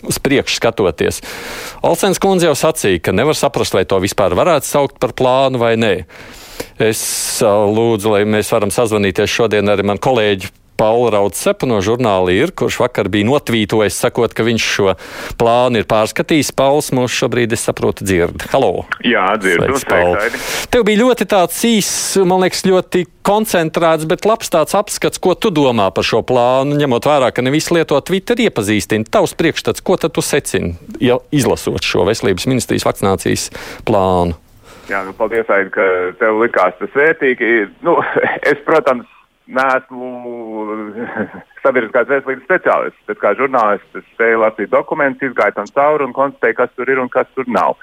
[0.04, 1.22] uz priekšu skatoties.
[1.80, 5.78] Olsens kundze jau sacīja, ka nevar saprast, vai to vispār varētu saukt par plānu vai
[5.80, 5.94] nē.
[6.85, 7.00] Es
[7.40, 10.52] uh, lūdzu, lai mēs varam sazvanīties šodien ar manu kolēģi
[10.83, 14.95] Paula Raudsepa no žurnāla ir, kurš vakar bija notvītojis, sakot, ka viņš šo
[15.38, 16.51] plānu ir pārskatījis.
[16.59, 18.49] Pauls mūs šobrīd, es saprotu, dzird.
[18.51, 18.88] Halo!
[19.07, 20.40] Jā, dzirdu, sveiki!
[20.75, 25.55] Tev bija ļoti tāds īss, man liekas, ļoti koncentrēts, bet labs tāds apskats, ko tu
[25.55, 29.07] domā par šo plānu, ņemot vērā, ka ne visi lieto Twitter iepazīstina.
[29.07, 33.53] Tavs priekšstats, ko tad tu secini, ja izlasot šo veselības ministrijas vakcinācijas
[33.87, 34.35] plānu?
[34.90, 35.85] Jā, nu, paldies, Aid, ka
[36.18, 37.53] tev likās tas vērtīgi.
[37.87, 38.01] Nu,
[38.51, 39.07] es, protams,
[39.50, 40.11] neesmu
[41.64, 46.59] sabiedriskās veselības speciālists, bet kā žurnālists es spēju lasīt dokumentus, izgāju tam cauri un konstatēju,
[46.61, 47.76] kas tur ir un kas tur nav.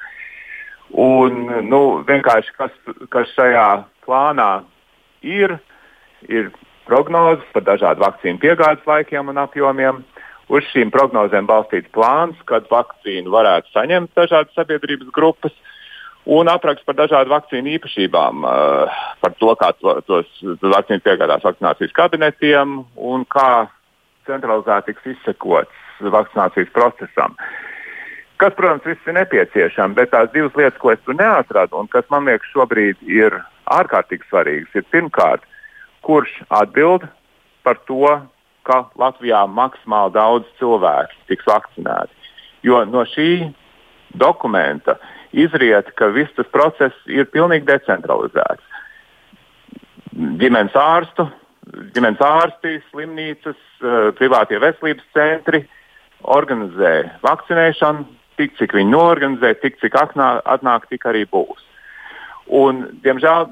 [0.90, 2.74] Un, nu, vienkārši kas,
[3.14, 3.68] kas šajā
[4.08, 4.64] plānā
[5.22, 5.60] ir,
[6.28, 6.50] ir
[6.90, 10.04] prognozes par dažādu vakcīnu piegādes laikiem un apjomiem.
[10.50, 15.54] Uz šīm prognozēm balstīts plāns, kad vakcīnu varētu saņemt dažādas sabiedrības grupas.
[15.54, 15.69] Uh,
[16.26, 20.30] un apraksts par dažādu vakcīnu īpašībām, uh, par to, kā to, tos
[20.62, 23.70] vakcīnas piegādās vakcinācijas kabinetiem un kā
[24.28, 27.36] centralizēti tiks izsekots vakcinācijas procesam.
[28.40, 32.08] Kas, protams, viss ir nepieciešams, bet tās divas lietas, ko es tur neatradu un kas
[32.12, 33.36] man liekas šobrīd ir
[33.68, 35.44] ārkārtīgi svarīgas, ir pirmkārt,
[36.08, 37.04] kurš atbild
[37.68, 38.16] par to,
[38.64, 42.16] ka Latvijā maksimāli daudz cilvēku tiks vakcinēti.
[42.64, 43.50] Jo no šī
[44.20, 48.64] dokumenta uh, izriet, ka viss tas process ir pilnīgi decentralizēts.
[50.42, 51.28] Ģimenes ārstu,
[51.96, 55.64] ģimenes ārsti, slimnīcas, eh, privātie veselības centri
[56.24, 58.06] organizē vakcinēšanu,
[58.38, 61.62] tik cik viņi norganizē, tik cik atnāk, atnāk tik arī būs.
[62.50, 63.52] Un, diemžēl,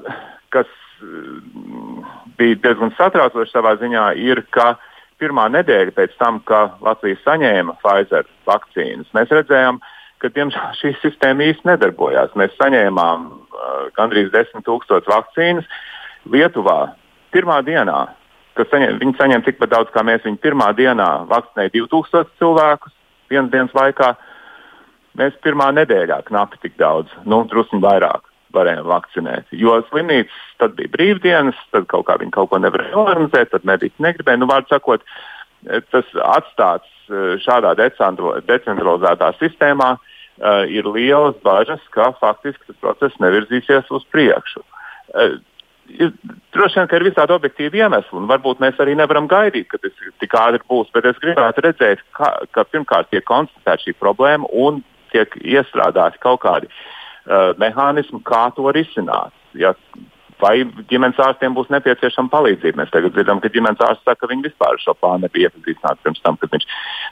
[0.50, 0.66] kas
[1.00, 2.02] mm,
[2.38, 4.74] bija diezgan satraucoši savā ziņā, ir, ka
[5.20, 10.94] pirmā nedēļa pēc tam, kad Latvija saņēma Pfizer vakcīnas, mēs redzējām, ka ka diemžēl šī
[11.02, 12.36] sistēma īsti nedarbojās.
[12.38, 15.68] Mēs saņēmām uh, gandrīz 10 tūkstošus vakcīnas.
[16.28, 16.94] Lietuvā
[17.34, 18.06] pirmā dienā,
[18.58, 22.94] saņem, viņi saņēma tikpat daudz kā mēs, viņi pirmā dienā vakcinēja 2000 cilvēkus
[23.30, 24.14] vienas dienas laikā.
[25.18, 29.50] Mēs pirmā nedēļā knapi tik daudz, nu, drusku vairāk varējām vakcinēt.
[29.52, 34.04] Jo slimnīcas tad bija brīvdienas, tad kaut kā viņi kaut ko nevarēja organizēt, tad mediķi
[34.04, 34.40] negribēja.
[34.40, 35.04] Nu, vārdu sakot,
[35.92, 43.90] tas atstāts uh, šādā decentralizētā sistēmā uh, ir lielas bažas, ka faktiski tas process nevirzīsies
[43.90, 44.64] uz priekšu.
[45.88, 46.12] Ir,
[46.52, 49.94] droši vien, ka ir visādi objektīvi iemesli, un varbūt mēs arī nevaram gaidīt, ka tas
[50.20, 54.82] tik ātri būs, bet es gribētu redzēt, ka, ka pirmkārt tiek konstatēta šī problēma un
[55.14, 59.32] tiek iestrādāti kaut kādi uh, mehānismi, kā to risināt.
[59.56, 59.72] Ja
[60.42, 62.80] vai ģimenes ārstiem būs nepieciešama palīdzība.
[62.80, 66.22] Mēs tagad dzirdam, ka ģimenes ārsts saka, ka viņi vispār šo plānu nebija iepazīstināti pirms
[66.24, 66.66] tam, kad viņš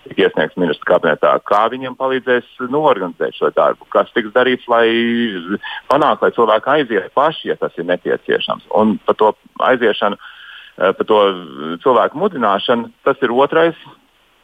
[0.06, 1.34] tika iesniegts ministra kabinetā.
[1.48, 3.88] Kā viņiem palīdzēs norganizēt šo darbu?
[3.94, 4.86] Kas tiks darīts, lai
[5.90, 8.70] panāktu, lai cilvēki aiziet paši, ja tas ir nepieciešams?
[8.78, 9.34] Un par to
[9.70, 11.20] aiziešanu, eh, par to
[11.84, 13.78] cilvēku mudināšanu, tas ir otrais,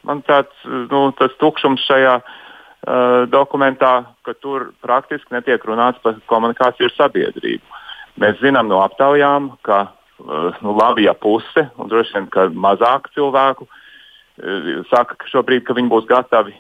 [0.03, 3.93] manuprāt, nu, tas tukšums šajā uh, dokumentā,
[4.27, 7.82] ka tur praktiski netiek runāts par komunikāciju ar sabiedrību.
[8.21, 13.09] Mēs zinām no aptaujām, ka eh, nu, labi, ja puse, un droši vien, ka mazāk
[13.17, 16.55] cilvēku eh, saka, ka šobrīd ka viņi būs gatavi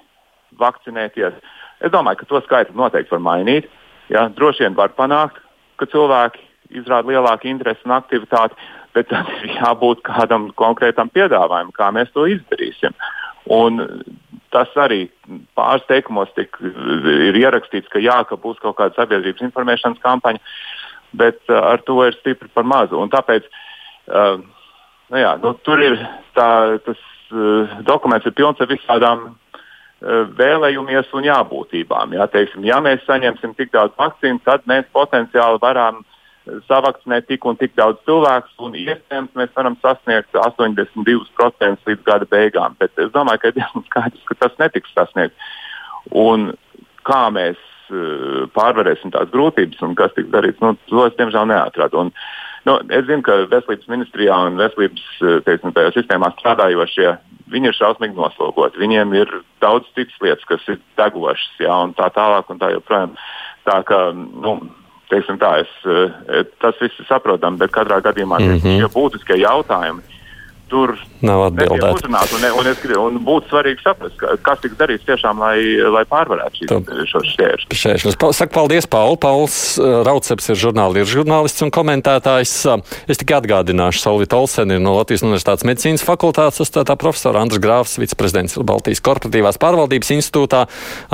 [0.60, 1.36] vakcinēties.
[1.82, 3.68] Es domāju, ka to skaitu noteikti var mainīt.
[4.12, 5.40] Ja, droši vien var panākt,
[5.80, 6.40] ka cilvēki
[6.80, 8.56] izrāda lielāku interesi un aktivitāti,
[8.96, 12.96] bet tam ir jābūt kādam konkrētam piedāvājumam, kā mēs to izdarīsim.
[13.52, 13.80] Un
[14.52, 15.06] tas arī
[15.56, 20.40] pāris teikumos tik, ir ierakstīts, ka jā, ka būs kaut kāda sabiedrības informēšanas kampaņa.
[20.40, 20.82] Uh,
[21.18, 22.98] bet uh, ar to ir stipri par mazu.
[23.00, 24.38] Un tāpēc uh,
[25.12, 25.98] nu jā, nu, tur ir
[26.36, 27.00] tā, tas
[27.32, 29.30] uh, dokuments ir pilns ar visādām
[30.02, 32.16] vēlējumies un jābūtībām.
[32.16, 36.00] Jā, teiksim, ja mēs saņemsim tik daudz vakcīnu, tad mēs potenciāli varam
[36.66, 42.74] savakcinēt tik un tik daudz cilvēku, un iespējams mēs varam sasniegt 82% līdz gada beigām.
[42.80, 45.52] Bet es domāju, ka ir diezgan skaidrs, ka tas netiks sasniegts.
[46.10, 46.50] Un
[47.06, 47.60] kā mēs
[48.56, 52.04] pārvarēsim tās grūtības un kas tiks darīts, nu, to es diemžēl neatradu.
[52.04, 52.12] Un,
[52.68, 57.16] nu, es zinu, ka veselības ministrijā un veselības eh, teiksim, sistēmā strādājošie
[57.52, 58.80] viņi ir šausmīgi noslogoti.
[58.80, 63.18] Viņiem ir daudz citas lietas, kas ir degošas, jā, un tā tālāk un tā joprojām.
[63.68, 64.56] Tā kā, nu,
[65.12, 68.80] teiksim tā, es, eh, tas viss ir saprotami, bet katrā gadījumā mm -hmm.
[68.80, 70.20] tie būtiskie jautājumi
[70.72, 72.06] tur nav atbildēts.
[72.08, 75.56] Un, un, es, un būtu svarīgi saprast, ka, kas tiks darīts tiešām, lai,
[75.92, 78.16] lai pārvarētu šīs, šos šķēršļus.
[78.38, 79.18] Saku paldies, Paul.
[79.22, 82.54] Pauls uh, Rauceps ir žurnālists, žurnālists un komentētājs.
[82.72, 87.60] Uh, es tikai atgādināšu, Solvita Olsen ir no Latvijas Universitātes medicīnas fakultātes astātā profesora Andrs
[87.62, 90.64] Grāfs, viceprezidents Baltijas korporatīvās pārvaldības institūtā,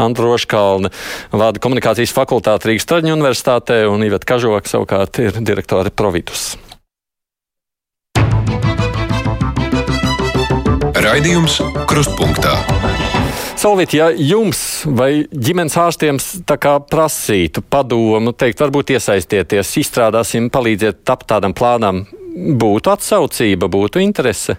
[0.00, 0.92] Andru Roškalne,
[1.34, 6.54] vada komunikācijas fakultāte Rīgas Traģņu universitātē un Iveta Kažoka savukārt ir direktore Provitus.
[11.08, 11.54] Raidījums
[11.88, 12.50] Krustpunktā.
[13.56, 16.18] Salvīt, ja jums vai ģimenes ārstiem
[16.50, 22.02] prasītu padomu, teikt, varbūt iesaistieties, izstrādāsim, palīdziet tapt tādam plānam,
[22.60, 24.58] būtu atsaucība, būtu interese?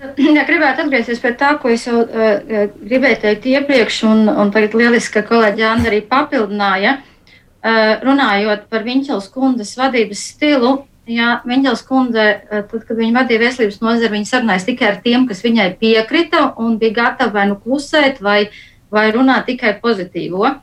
[0.38, 4.78] Ja gribētu atgriezties pie tā, ko es jau uh, gribēju teikt iepriekš, un, un tagad
[4.80, 10.78] lieliski, ka kolēģi Anna arī papildināja, uh, runājot par Viņķels kundas vadības stilu,
[11.10, 15.26] Jā, Viņģels kundze, eh, tad, kad viņa vadīja veselības nozari, viņa sarunājas tikai ar tiem,
[15.26, 18.50] kas viņai piekrita un bija gatavi vai nu klusēt, vai,
[18.90, 20.60] vai runāt tikai pozitīvo.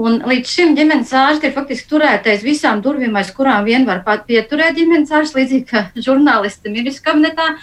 [0.00, 4.78] Un līdz šim ģimenes ārsti ir faktiski turētais visām durvīm, aiz kurām vien var pieturēt
[4.78, 7.56] ģimenes ārsts, līdzīgi kā žurnālisti ministru kabinetā.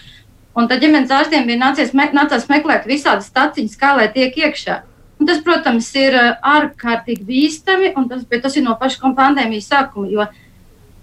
[0.57, 4.81] Un tad ģimenes ārstiem bija nācies, me, nācās meklēt visādas staciņas, kā lai tiek iekšā.
[5.17, 10.27] Un tas, protams, ir eh, ārkārtīgi bīstami, un tas, tas ir no paša pandēmijas sākuma.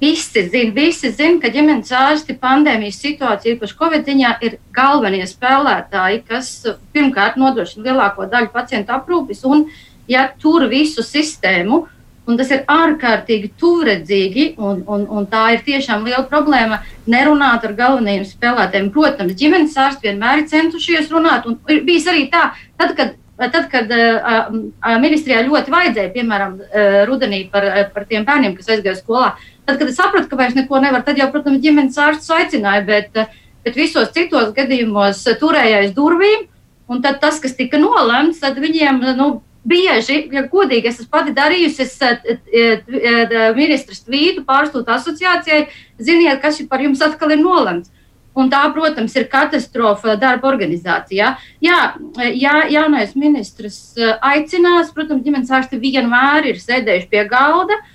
[0.04, 5.24] Uh, Visi zina, visi zina, ka ģimenes ārsti pandēmijas situācijā, īpaši Covid ziņā, ir galvenie
[5.28, 6.50] spēlētāji, kas
[6.92, 9.64] pirmkārt nodrošina lielāko daļu pacientu aprūpes un
[10.10, 11.86] ja tur visu sistēmu.
[12.24, 17.74] Un tas ir ārkārtīgi tuvredzīgi, un, un, un tā ir tiešām liela problēma nerunāt ar
[17.76, 18.88] galvenajiem spēlētājiem.
[18.94, 22.46] Protams, ģimenes ārsti vienmēr ir centušies runāt, un ir bijis arī tā,
[22.80, 24.44] tad, kad Tad, kad uh,
[25.02, 29.32] ministrijā ļoti vajadzēja, piemēram, uh, rudenī par, par tiem bērniem, kas aizgāja skolā,
[29.66, 33.24] tad, kad es sapratu, ka vairs neko nevar, tad jau, protams, ģimenes ārsts aicināja, bet,
[33.64, 36.48] bet visos citos gadījumos turēja aiz durvīm.
[36.90, 39.28] Un tad tas, kas tika nolemts, tad viņiem nu,
[39.64, 41.96] bieži, ja godīgi es pati darījusi, es
[43.56, 47.90] ministrs tvītu pārstūtu asociācijai, ziniet, kas par jums atkal ir nolemts.
[48.34, 51.28] Un tā, protams, ir katastrofa darba organizācijā.
[51.62, 51.80] Jā,
[52.34, 57.78] jā jaunais ministrs eh, aicinās, protams, ģimenes ārsti vienmēr ir sēdējuši pie galda.
[57.78, 57.92] Jā,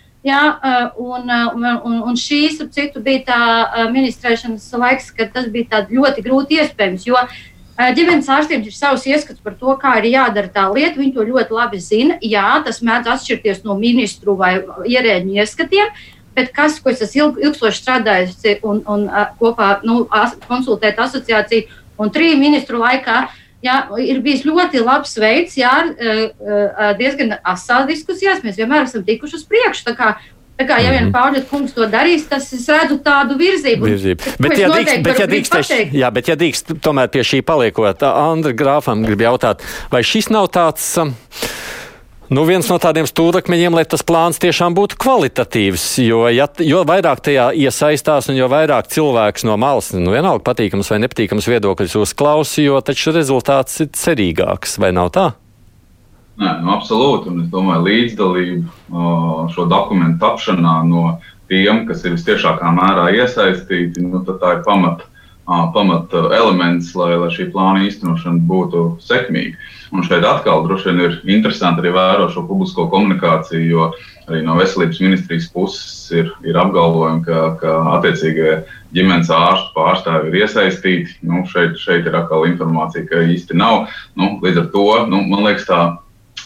[0.63, 5.85] eh, un, eh, un, un šīs, ap citu, bija tā ministrēšanas laiks, kad tas bija
[5.87, 7.07] ļoti grūti iespējams.
[7.07, 7.23] Jo
[7.79, 10.99] ģimenes ārstiem ir savs ieskats par to, kā ir jādara tā lieta.
[10.99, 12.17] Viņi to ļoti labi zina.
[12.19, 15.93] Jā, tas mēdz atšķirties no ministru vai ierēģu ieskatiem
[16.35, 19.07] bet kas, ko es esmu ilg, ilgstoši strādājusi un, un
[19.39, 21.67] kopā nu, as, konsultēt asociāciju
[21.99, 23.25] un triju ministru laikā.
[23.59, 25.73] Jā, ir bijis ļoti labs veids, jā,
[26.99, 28.43] diezgan asās diskusijās.
[28.45, 29.83] Mēs vienmēr esam tikuši uz priekšu.
[29.89, 30.13] Tā kā,
[30.55, 31.13] tā kā ja vien mhm.
[31.15, 33.89] Pauļa kungs to darīs, tas es redzu tādu virzību.
[33.91, 34.35] virzību.
[34.39, 38.07] Bet, ja drīkst, bet, ja drīkst, teikt, jā, bet, ja drīkst, tomēr pie šī paliekot,
[38.07, 40.93] Andra Grāfam grib jautāt, vai šis nav tāds.
[41.03, 41.17] Um,
[42.29, 47.23] Nu, viens no tādiem stūrakmeņiem, lai tas plāns tiešām būtu kvalitatīvs, jo, ja, jo vairāk
[47.25, 52.61] tajā iesaistās un jo vairāk cilvēks no malas, nu vienalga patīkams vai nepatīkams viedokļus uzklausa,
[52.61, 55.25] jo taču rezultāts ir cerīgāks, vai nav tā?
[56.37, 57.33] Nē, nu, absolūti.
[57.33, 61.17] Un es domāju, līdzdalību šo dokumentu tapšanā no
[61.49, 65.08] tiem, kas ir visciešākā mērā iesaistīti, nu, tā ir pamata
[65.73, 69.57] pamat elements, lai, lai šī plāna īstenošana būtu sekmīga.
[69.89, 73.87] Un šeit atkal droši vien ir interesanti arī vērot šo publisko komunikāciju, jo
[74.29, 78.59] arī no veselības ministrijas puses ir, ir apgalvojumi, ka, ka attiecīgie
[78.93, 81.17] ģimenes ārstu pārstāvi ir iesaistīti.
[81.25, 83.87] Nu, šeit, šeit ir atkal informācija, ka īsti nav.
[84.19, 85.81] Nu, līdz ar to nu, man liekas, tā,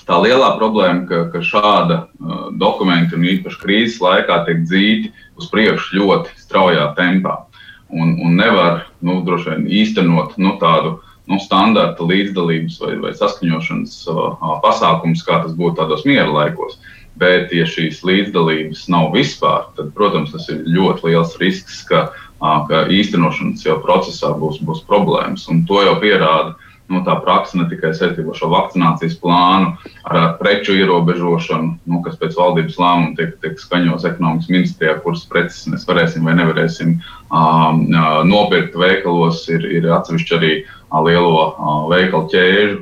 [0.08, 5.52] tā lielā problēma, ka, ka šāda uh, dokumenta un īpaši krīzes laikā tiek dzīti uz
[5.52, 7.42] priekšu ļoti straujā tempā
[7.94, 10.98] un, un nevar nu, droši vien īstenot nu, tādu
[11.30, 16.80] nu, standarta līdzdalības vai, vai saskaņošanas uh, pasākumus, kā tas būtu tādos miera laikos.
[17.20, 22.08] Bet, ja šīs līdzdalības nav vispār, tad, protams, tas ir ļoti liels risks, ka,
[22.42, 25.46] uh, ka īstenošanas jau procesā būs, būs problēmas.
[25.54, 26.58] Un to jau pierāda
[26.92, 32.02] nu, tā praksa ne tikai saistībā ar šo vakcinācijas plānu, ar, ar preču ierobežošanu, nu,
[32.06, 36.96] kas pēc valdības lēmuma tiek, tiek skaņots ekonomikas ministrijā, kuras preces mēs varēsim vai nevarēsim
[37.00, 37.84] um,
[38.30, 40.56] nopirkt veikalos, ir, ir atsevišķi arī
[41.08, 42.82] lielo uh, veikalu ķēžu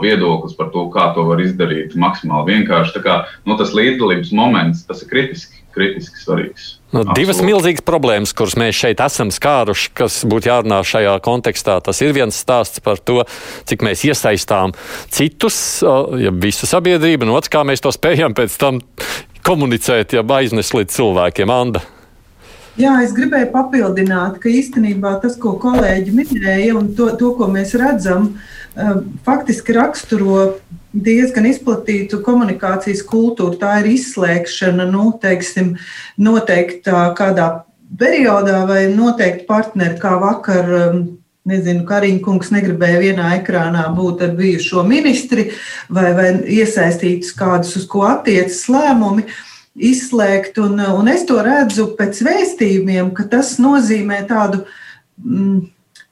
[0.00, 3.00] viedoklis par to, kā to var izdarīt maksimāli vienkārši.
[3.04, 3.14] Kā,
[3.48, 6.68] nu, tas līdzdalības moments, tas ir kritiski, kritiski svarīgs.
[6.90, 7.46] Nu, divas Absolut.
[7.46, 11.78] milzīgas problēmas, kuras mēs šeit esam skāruši, kas būtu jārunā šajā kontekstā.
[11.86, 13.22] Tas ir viens stāsts par to,
[13.70, 14.74] cik mēs iesaistām
[15.12, 15.60] citus,
[16.18, 18.82] ja visu sabiedrību, un otrs, kā mēs to spējam pēc tam
[19.46, 21.54] komunicēt, ja aiznes līdz cilvēkiem.
[21.54, 21.84] Anda.
[22.78, 27.74] Jā, es gribēju papildināt, ka īstenībā tas, ko kolēģi minēja, un to, to ko mēs
[27.78, 28.59] redzam, eh,
[29.26, 30.56] faktiski raksturo
[30.92, 33.58] diezgan izplatītu komunikācijas kultūru.
[33.60, 35.74] Tā ir izslēgšana, nu, teiksim,
[36.18, 37.50] noteiktā kādā
[38.00, 40.70] periodā vai noteikti partneri, kā vakar.
[40.80, 41.02] Um,
[41.50, 45.48] nezinu, Kariņš kungs negribēja vienā ekrānā būt ar bijušo ministri
[45.88, 49.24] vai, vai iesaistītus kādus, uz ko attiecas lēmumi.
[49.24, 49.46] Uh,
[49.80, 50.58] izslēgt.
[50.58, 54.64] Un, un es to redzu pēc vēstījumiem, ka tas nozīmē tādu
[55.22, 55.60] mm,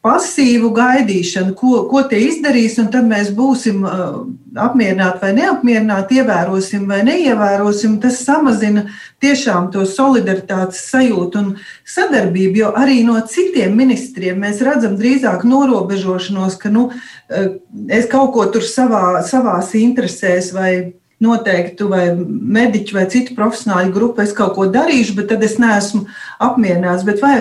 [0.04, 4.20] pasīvu gaidīšanu, ko, ko tie izdarīs, un tad mēs būsim uh,
[4.68, 7.96] apmierināti vai neapmierināti, ievērosim vai neievērosim.
[8.02, 8.86] Tas samazina
[9.22, 11.50] tiešām to solidaritātes sajūtu un
[11.88, 17.50] sadarbību, jo arī no citiem ministriem mēs redzam drīzāk norobežošanos, ka nu, uh,
[17.90, 20.72] es kaut ko tur savā, savās interesēs vai
[21.22, 26.04] noteiktu vai mediķu vai citu profesionāļu grupu es kaut ko darīšu, bet tad es neesmu
[26.44, 27.06] apmierināts.
[27.06, 27.34] Bet vai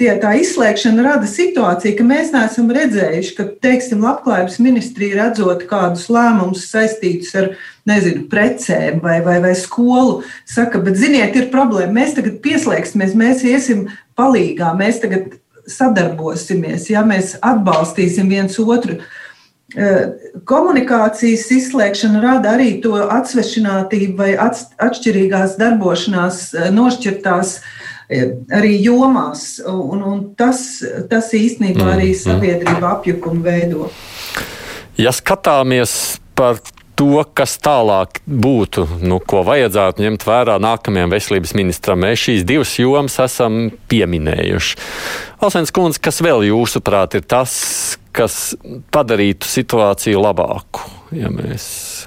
[0.00, 6.08] tie, tā izslēgšana rada situāciju, ka mēs neesam redzējuši, ka, teiksim, labklājības ministrija redzot kādus
[6.12, 7.52] lēmumus saistītus ar,
[7.88, 13.42] nezinu, precēm vai, vai, vai skolu, saka, bet ziniet, ir problēma, mēs tagad pieslēgsimies, mēs
[13.48, 15.32] iesim palīgā, mēs tagad
[15.66, 19.00] sadarbosimies, ja mēs atbalstīsim viens otru.
[19.72, 20.00] Eh,
[20.44, 29.62] komunikācijas izslēgšana rada arī to atsvešinātību vai atšķirīgās darbošanās, eh, nošķirtās eh, arī jomās.
[29.64, 32.20] Un, un tas, tas īstenībā arī mm.
[32.20, 33.88] sabiedrība apjukumu veido.
[35.00, 36.60] Ja skatāmies par
[36.98, 42.02] to, kas tālāk būtu, nu, ko vajadzētu ņemt vērā nākamajam veselības ministram.
[42.04, 44.78] Mēs šīs divas jomas esam pieminējuši.
[45.42, 47.52] Alsens Kundze, kas vēl jūsuprāt ir tas,
[48.14, 48.52] kas
[48.94, 50.84] padarītu situāciju labāku?
[51.12, 51.64] Ja mēs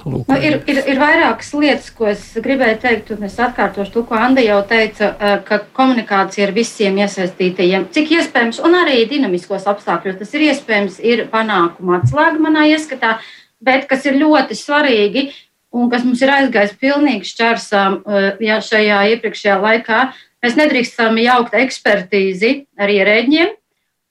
[0.09, 4.17] nu, ir, ir, ir vairākas lietas, ko es gribēju teikt, un es atkārtošu to, ko
[4.17, 10.17] Anna jau teica, eh, ka komunikācija ar visiem iesaistītajiem, cik iespējams, un arī dinamiskos apstākļos
[10.23, 13.19] tas ir iespējams, ir panākuma atslēga manā ieskatā
[13.63, 15.29] bet kas ir ļoti svarīgi
[15.75, 19.99] un kas mums ir aizgājis pilnīgi šķērsām eh, ja šajā iepriekšējā laikā,
[20.45, 23.53] mēs nedrīkstam jaukt ekspertīzi ar ierēģiem.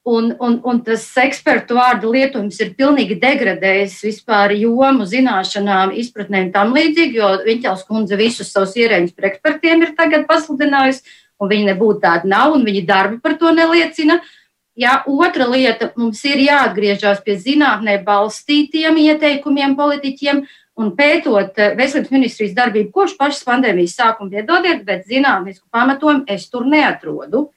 [0.04, 6.76] Un, un, un tas ekspertu vārdu lietojums ir pilnīgi degradējis vispār jomu, zināšanām, izpratnēm tam
[6.76, 11.00] līdzīgi, jo Viņķels kundze visus savus ierēģus par ekspertiem ir tagad pasludinājusi,
[11.40, 14.18] un viņi nebūtu tādi nav, un viņi darbi par to neliecina.
[14.20, 14.43] Uh,
[14.74, 20.40] Ja, otra lieta- mums ir jāatgriežas pie zinātnē balstītiem ieteikumiem politiķiem
[20.82, 24.32] un pētot eh, veselības ministrijas darbību kopš pašas pandēmijas sākuma.
[24.34, 27.51] Piedodiet, bet zinātnisku pamatojumu es tur neatrodu.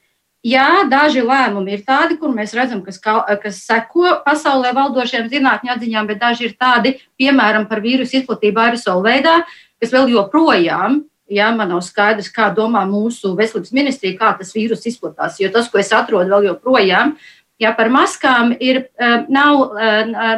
[0.45, 6.07] Jā, daži lēmumi ir tādi, kur mēs redzam, kas, kas seko pasaulē valdošajām zinātņu atziņām,
[6.07, 9.39] bet daži ir tādi, piemēram, par vīrusu izplatību aerosolu veidā,
[9.81, 14.85] kas vēl joprojām Ja man nav skaidrs, kā domā mūsu veselības ministrija, kā tas vīrus
[14.87, 15.41] izplatās.
[15.41, 17.17] Jo tas, ko es atrodu vēl joprojām,
[17.59, 18.85] ja par maskām ir,
[19.27, 19.73] nav,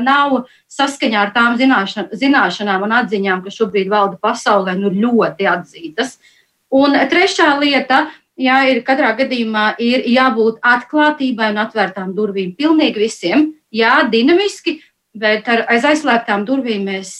[0.01, 0.39] nav
[0.71, 6.17] saskaņā ar tām zināšanām un atziņām, kas šobrīd valda pasaulē, nu ļoti atzītas.
[6.73, 8.07] Un trešā lieta
[8.39, 13.49] jā, ir katrā gadījumā ir jābūt atklātībai un atvērtām durvīm pilnīgi visiem.
[13.69, 14.79] Jā, dinamiski,
[15.17, 17.13] bet ar, aiz aizslēgtām durvīm mēs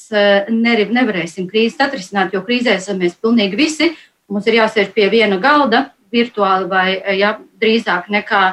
[0.49, 3.93] nevarēsim krīzes atrisināt, jo krīzē esam mēs pilnīgi visi.
[4.29, 8.43] Mums ir jāsēž pie viena galda, virtuāli vai jā, drīzāk nekā,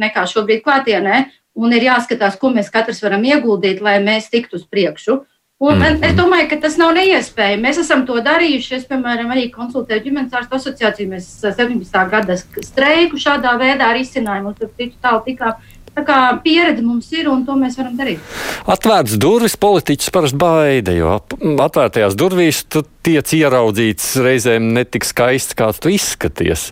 [0.00, 1.26] nekā šobrīd klātienē,
[1.60, 5.20] un ir jāskatās, ko mēs katrs varam ieguldīt, lai mēs tiktu uz priekšu.
[5.60, 6.04] Un mm -hmm.
[6.08, 7.62] Es domāju, ka tas nav neiespējami.
[7.62, 8.76] Mēs esam to darījuši.
[8.76, 11.08] Es, piemēram, arī konsultēju ģimenes ārstu asociāciju.
[11.08, 12.10] Mēs 17.
[12.10, 15.52] gada streiku šādā veidā risinājām, un tur citu tālu tikām
[15.90, 18.22] Tā kā pieredze mums ir, un to mēs varam darīt.
[18.70, 21.16] Atvērts durvis politiķis parasti baida, jo
[21.64, 26.68] atvērtajās durvīs tu tiec ieraudzīts reizēm netik skaisti, kāds tu izskaties.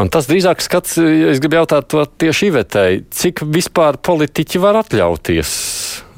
[0.00, 5.54] Un tas drīzāk skats, es gribu jautāt to tieši Ivetei, cik vispār politiķi var atļauties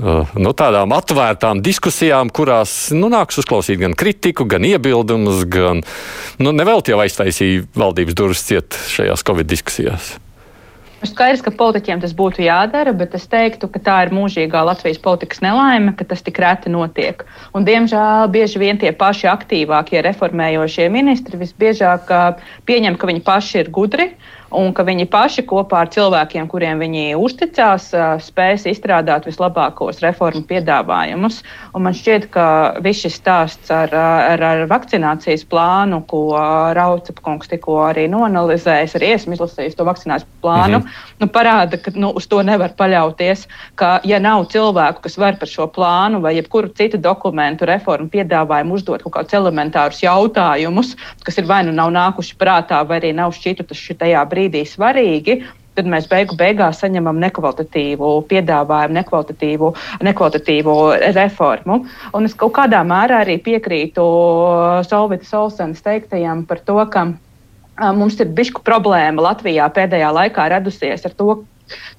[0.01, 5.85] uh, nu, tādām atvērtām diskusijām, kurās nu, nāks uzklausīt gan kritiku, gan iebildumus, gan
[6.41, 10.17] nu, nevēlt jau aiztaisīja valdības durvis ciet šajās Covid diskusijās.
[11.01, 15.41] Skaidrs, ka politiķiem tas būtu jādara, bet es teiktu, ka tā ir mūžīgā Latvijas politikas
[15.41, 17.25] nelaime, ka tas tik reti notiek.
[17.57, 22.13] Un, diemžēl bieži vien tie paši aktīvākie reformējošie ministri visbiežāk
[22.69, 24.11] pieņem, ka viņi paši ir gudri
[24.51, 27.91] un ka viņi paši kopā ar cilvēkiem, kuriem viņi uzticās,
[28.25, 31.41] spēs izstrādāt vislabākos reformu piedāvājumus.
[31.75, 32.47] Un man šķiet, ka
[32.83, 36.25] viss šis stāsts ar, ar, ar vakcinācijas plānu, ko
[36.77, 41.15] Raucepkungs tikko arī noanalizējis, arī esmu izlasījis to vakcinācijas plānu, -hmm.
[41.23, 45.49] nu, parāda, ka nu, uz to nevar paļauties, ka ja nav cilvēku, kas var par
[45.49, 51.47] šo plānu vai jebkuru citu dokumentu reformu piedāvājumu uzdot kaut kādus elementārus jautājumus, kas ir
[51.47, 55.41] vai nu nav nākuši prātā, vai arī nav šķituši šajā brīdī brīdī svarīgi,
[55.77, 59.71] tad mēs beigu beigās saņemam nekvalitatīvu piedāvājumu, nekvalitatīvu,
[60.07, 60.77] nekvalitatīvu
[61.15, 61.85] reformu.
[62.17, 64.05] Un es kaut kādā mērā arī piekrītu
[64.89, 67.07] Solvitas Olsenas teiktajam par to, ka
[67.97, 71.41] mums ir bišku problēma Latvijā pēdējā laikā radusies ar to,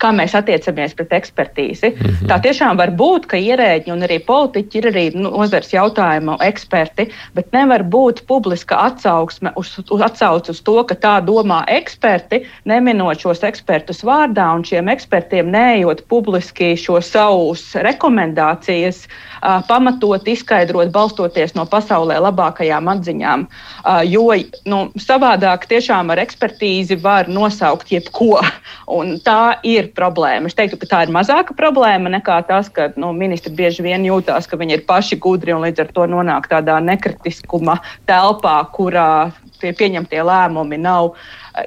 [0.02, 1.92] kā mēs attiecamies pret ekspertīzi.
[1.92, 2.28] Mm -hmm.
[2.30, 7.52] Tā tiešām var būt, ka ierēģi un arī politiķi ir arī nozars jautājumu eksperti, bet
[7.54, 13.44] nevar būt publiska atsauksme uz, uz, atsauc uz to, ka tā domā eksperti, neminot šos
[13.44, 21.66] ekspertus vārdā un šiem ekspertiem neejot publiski šo savus rekomendācijas, uh, pamatot, izskaidrot, balstoties no
[21.66, 23.48] pasaulē labākajām atziņām.
[23.86, 24.32] Uh, jo
[24.66, 28.42] nu, savādāk tiešām ar ekspertīzi var nosaukt jebko.
[28.88, 30.50] Un tā ir problēma.
[30.50, 34.50] Es teiktu, ka tā ir mazāka problēma nekā tas, ka nu, ministri bieži vien jūtās,
[34.50, 39.32] ka viņi ir paši gudri un līdz ar to nonāk tādā nekritiskuma telpā, kurā
[39.62, 41.14] tie pieņemtie lēmumi nav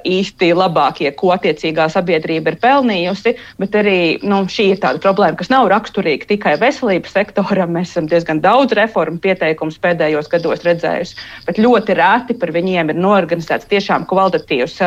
[0.05, 3.35] īsti labākie, ko attiecīgā sabiedrība ir pelnījusi.
[3.61, 7.75] Bet arī nu, šī ir tāda problēma, kas nav raksturīga tikai veselības sektoram.
[7.75, 13.01] Mēs esam diezgan daudz reformu pieteikumus pēdējos gados redzējuši, bet ļoti rēti par viņiem ir
[13.01, 14.79] norganizēts tiešām kvalitatīvs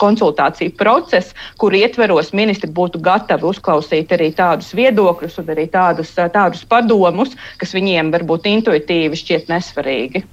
[0.00, 6.66] konsultāciju process, kur ietveros ministri būtu gatavi uzklausīt arī tādus viedokļus un arī tādus, tādus
[6.66, 10.26] padomus, kas viņiem varbūt intuitīvi šķiet nesvarīgi.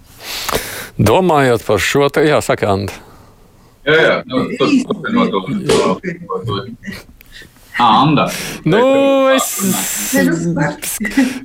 [0.98, 3.04] Domājot par šo, te jāsaka, Anta.
[3.88, 5.44] Jā, jā, nu, turpinot to.
[5.48, 7.06] to, to.
[7.78, 8.26] Anda.
[8.66, 8.80] Nu,
[9.36, 9.52] es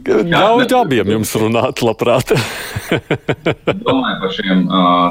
[0.09, 2.33] ļauju abiem jums runāt, labprāt.
[3.85, 4.65] Domāju par šiem,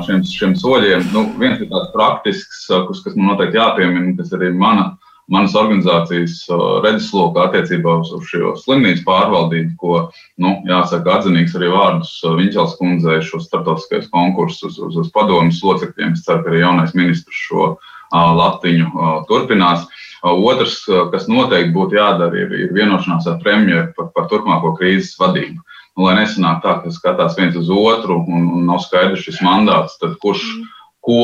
[0.07, 1.05] šiem, šiem soļiem.
[1.13, 4.95] Nu, viens ir tāds praktisks, kas man noteikti jāpiemina, kas arī mana
[5.31, 6.43] manas organizācijas
[6.83, 10.01] redzeslokā attiecībā uz, šo slimnīcu pārvaldību, ko,
[10.41, 16.15] nu, jāsaka, atzinīgs arī vārdus Viņķels kundzei šo startautiskais konkursus uz, uz, padomjas locekļiem.
[16.17, 17.73] Es ceru, ka arī jaunais ministrs šo
[18.11, 18.91] latiņu
[19.29, 19.87] turpinās.
[20.21, 25.63] Otrs, kas noteikti būtu jādara, ir, ir vienošanās ar premjeru par, par turpmāko krīzes vadību.
[25.97, 29.97] Nu, lai nesanāk tā, ka skatās viens uz otru un, un nav skaidrs šis mandāts,
[29.99, 30.43] tad kurš
[31.03, 31.23] ko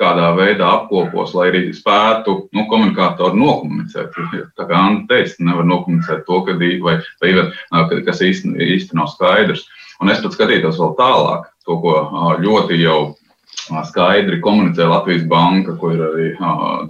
[0.00, 4.16] kādā veidā apkopos, lai arī spētu nu, komunikātori nokomunicēt.
[4.58, 9.64] Tā kā Anna teica, nevar nokomunicēt to, ka, vai, vai, kas īsti, īsti nav skaidrs.
[10.02, 11.94] Un es pat skatītos vēl tālāk, to, ko
[12.42, 12.98] ļoti jau
[13.88, 16.28] skaidri komunicē Latvijas Banka, ko ir arī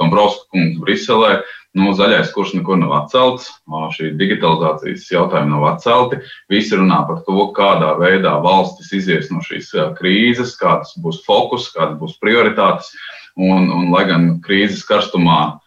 [0.01, 1.39] Dombrovskis kungs Briselē.
[1.77, 3.51] Nu, zaļais kurs nekur nav atcelts,
[3.93, 6.23] šī digitalizācijas jautājumi nav atcelti.
[6.49, 11.99] Visi runā par to, kādā veidā valstis izies no šīs krīzes, kādas būs fokus, kādas
[12.01, 12.95] būs prioritātes.
[13.37, 15.59] Un, un lai gan krīzes karstumā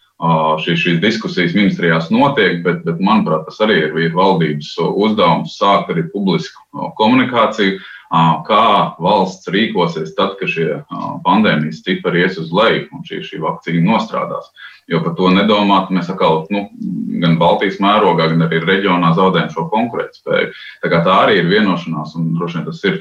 [0.64, 5.94] šī, šīs diskusijas ministrijās notiek, bet, bet manuprāt, tas arī ir, ir valdības uzdevums sākt
[5.94, 7.78] arī publisku komunikāciju
[8.10, 10.82] kā valsts rīkosies tad, kad šie
[11.26, 14.50] pandēmijas cipari ies uz leju un šī, šī vakcīna nostrādās.
[14.90, 16.64] Jo par to nedomāt, mēs atkal nu,
[17.22, 20.50] gan Baltijas mērogā, gan arī reģionā zaudējam šo konkurētspēju.
[20.82, 22.98] Tā, tā arī ir vienošanās, un droši vien tas ir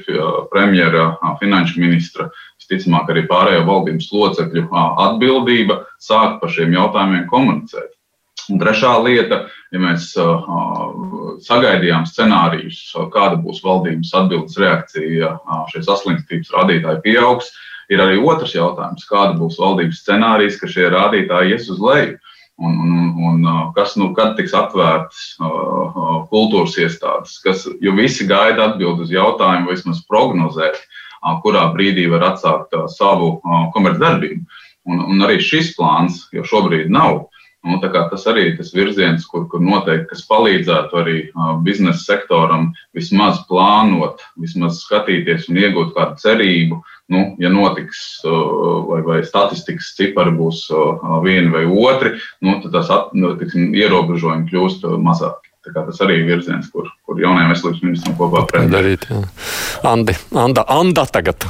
[0.53, 1.07] premjera,
[1.41, 2.29] finanšu ministra,
[2.61, 4.67] visticamāk arī pārējo valdības locekļu
[5.07, 7.95] atbildība sākt par šiem jautājumiem komunicēt.
[8.49, 9.43] Un trešā lieta,
[9.73, 10.45] ja mēs uh,
[11.45, 12.79] sagaidījām scenārijus,
[13.13, 17.51] kāda būs valdības atbildes reakcija, ja uh, šie saslimstības rādītāji pieaugs,
[17.93, 22.17] ir arī otrs jautājums, kāda būs valdības scenārijs, ka šie rādītāji ies uz leju.
[22.59, 28.73] Un, un, un kas nu, kad tiks atvērtas uh, kultūras iestādes, kas, jo visi gaida
[28.73, 34.43] atbildi uz jautājumu, vismaz prognozēt, uh, kurā brīdī var atsākt uh, savu uh, komercdarbību.
[34.89, 37.29] Un, un arī šis plāns, jo šobrīd nav,
[37.67, 42.69] Nu, tas arī ir tas virziens, kur, kur noteikti kas palīdzētu arī uh, biznesa sektoram
[42.95, 46.77] vismaz plānot, vismaz skatīties un iegūt kādu cerību.
[47.11, 52.13] Nu, ja notiks, uh, vai, vai statistikas cipari būs uh, vieni vai otri,
[52.45, 55.51] nu, tad tas at, nu, tiksim, ierobežojumi kļūst mazāki.
[55.69, 59.03] Tas arī ir virziens, kur, kur jaunajam veselības ministram kopā darīt.
[59.83, 61.43] Andi, Anda, Anda tagad.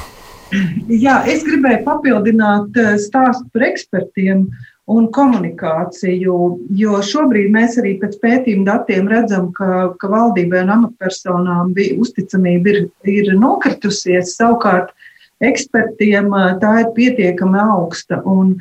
[0.89, 4.47] Jā, es gribēju papildināt stāstu par ekspertiem
[4.89, 6.37] un komunikāciju.
[6.79, 12.73] Jo šobrīd mēs arī pēc pētījuma datiem redzam, ka, ka valdībai un amatpersonām bija uzticamība
[12.73, 14.35] ir, ir nokritusies.
[14.39, 14.91] Savukārt
[15.45, 16.33] ekspertiem
[16.63, 18.21] tā ir pietiekami augsta.
[18.25, 18.57] Un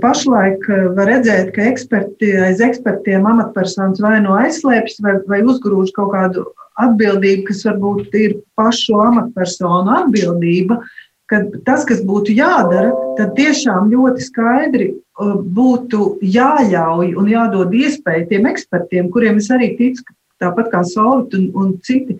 [0.00, 0.64] pašlaik
[0.96, 6.46] var redzēt, ka eksperti, aiz ekspertiem amatpersonas vai no aizslēpjas vai, vai uzgrūž kaut kādu
[6.80, 10.80] atbildību, kas varbūt ir pašu amatpersonu atbildība.
[11.30, 14.88] Ka tas, kas būtu jādara, tad tiešām ļoti skaidri
[15.20, 20.02] būtu jāļauj un jādod iespēja tiem ekspertiem, kuriem es arī ticu,
[20.40, 22.18] tāpat kā Solvit un, un citi.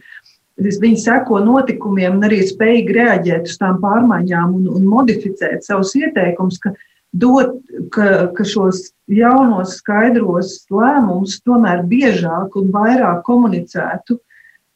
[0.61, 6.61] Viņi seko notikumiem un arī spēj reaģēt uz tām pārmaiņām un, un modificēt savus ieteikumus,
[6.61, 6.75] ka,
[7.17, 7.57] dot,
[7.95, 14.21] ka, ka šos jaunos skaidros lēmumus tomēr biežāk un vairāk komunicētu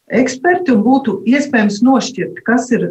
[0.09, 2.89] eksperti un būtu iespējams nošķirt, kas ir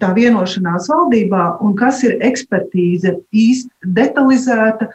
[0.00, 4.90] tā vienošanās valdībā un kas ir ekspertīze īsti detalizēta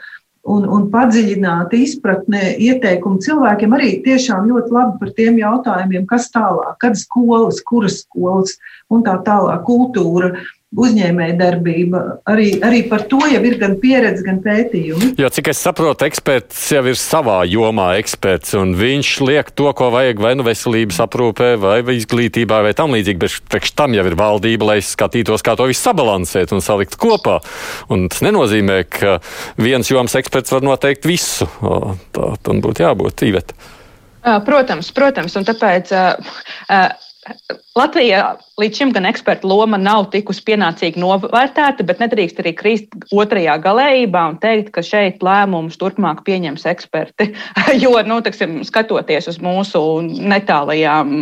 [0.49, 6.77] un, un padziļināta izpratne ieteikumu cilvēkiem arī tiešām ļoti labi par tiem jautājumiem, kas tālāk,
[6.81, 8.55] kad skolas, kuras skolas
[8.89, 10.33] un tā tālāk kultūra.
[10.33, 10.47] Uh,
[10.77, 11.99] uzņēmējdarbība.
[12.29, 15.15] Arī, arī par to jau ir gan pieredze, gan pētījumi.
[15.17, 19.89] Jo, cik es saprotu, eksperts jau ir savā jomā eksperts, un viņš liek to, ko
[19.95, 24.17] vajag vai nu veselības aprūpē, vai izglītībā, vai tam līdzīgi, bet priekš tam jau ir
[24.19, 27.39] valdība, lai skatītos, kā to visu sabalansēt un salikt kopā.
[27.89, 29.17] Un tas nenozīmē, ka
[29.57, 31.49] viens joms eksperts var noteikt visu.
[31.65, 33.57] O, tā tam būtu jābūt īvet.
[34.45, 36.33] Protams, protams, un tāpēc uh,
[36.69, 37.08] uh,
[37.79, 43.55] Latvijā līdz šim gan eksperta loma nav tikusi pienācīgi novērtēta, bet nedrīkst arī krist otrajā
[43.63, 47.29] galējībā un teikt, ka šeit lēmumus turpmāk pieņems eksperti.
[47.83, 51.13] jo, nu, teksim, skatoties uz mūsu netālajām,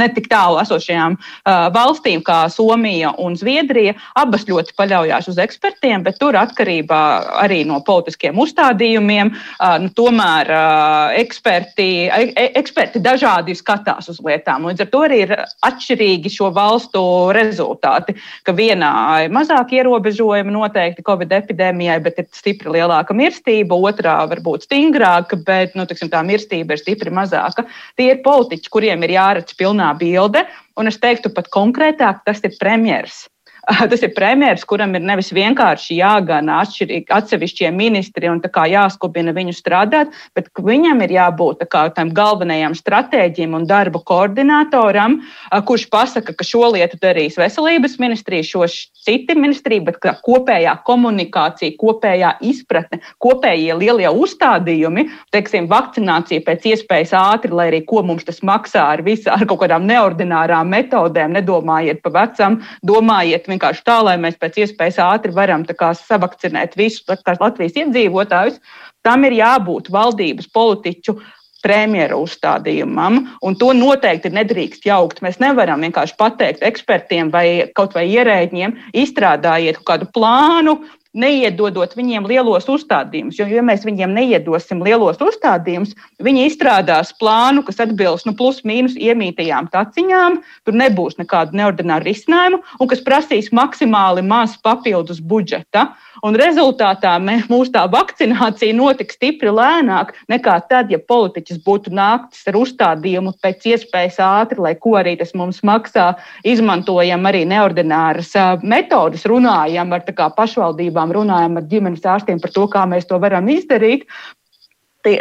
[0.00, 6.20] netik tālu esošajām uh, valstīm, kā Somija un Zviedrija, abas ļoti paļaujas uz ekspertiem, bet
[6.22, 7.02] tur atkarībā
[7.42, 14.70] arī no politiskiem uzstādījumiem, uh, nu, tomēr uh, eksperti, e eksperti dažādi skatās uz lietām.
[14.70, 15.34] Līdz ar to arī ir
[15.66, 17.02] atšķirīgi šo valstu
[17.36, 18.16] rezultāti.
[18.46, 18.92] Ka vienā
[19.24, 25.78] ir mazāk ierobežojumi noteikti Covid epidēmijai, bet ir stipri lielāka mirstība, otrā varbūt stingrāka, bet
[25.78, 27.68] nu, tiksim, tā mirstība ir stipri mazāka.
[27.96, 30.44] Tie ir politiķi, kuriem ir jāredz pilnā bilde,
[30.76, 33.29] un es teiktu pat konkrētāk, tas ir premjeras.
[33.90, 40.48] Tas ir premjerministrs, kuram ir nevis vienkārši jāgana atsevišķie ministri un jāskubina viņu strādāt, bet
[40.56, 45.20] viņam ir jābūt kā, tam galvenajam stratēģim un darba koordinatoram,
[45.66, 48.66] kurš pasaka, ka šo lietu darīs veselības ministrija, šo
[49.04, 57.52] citi ministrija, bet kopējā komunikācija, kopējā izpratne, kopējie lielie uzstādījumi, teiksim, vakcinācija pēc iespējas ātri,
[57.54, 62.14] lai arī ko mums tas maksā ar, visu, ar kaut kādām neordinārām metodēm, nedomājiet pa
[62.20, 67.04] vecam, domājiet vienkārši tā, lai mēs pēc iespējas ātri varam savakcinēt visus
[67.40, 68.60] Latvijas iedzīvotājus.
[69.02, 71.18] Tam ir jābūt valdības politiķu
[71.60, 75.20] premjera uzstādījumam, un to noteikti nedrīkst jaukt.
[75.24, 80.78] Mēs nevaram vienkārši pateikt ekspertiem vai kaut vai ierēģiem, izstrādājiet kādu plānu,
[81.16, 83.38] neiedodot viņiem lielos uzstādījumus.
[83.40, 89.70] Jo, ja mēs viņiem neiedosim lielos uzstādījumus, viņi izstrādās plānu, kas atbilst nu, plus-mínus iemītajām
[89.72, 95.90] taciņām, tur nebūs nekādu neordināru risinājumu un kas prasīs maksimāli maz papildus budžeta.
[96.26, 102.58] Un rezultātā mūsu tā vakcinācija notiks stipri lēnāk nekā tad, ja politiķis būtu nāktis ar
[102.60, 106.10] uzstādījumu pēc iespējas ātri, lai ko arī tas mums maksā.
[106.44, 110.04] Izmantojam arī neordināras metodas, runājam ar
[110.36, 114.04] pašvaldībām, runājam ar ģimenes ārstiem par to, kā mēs to varam izdarīt.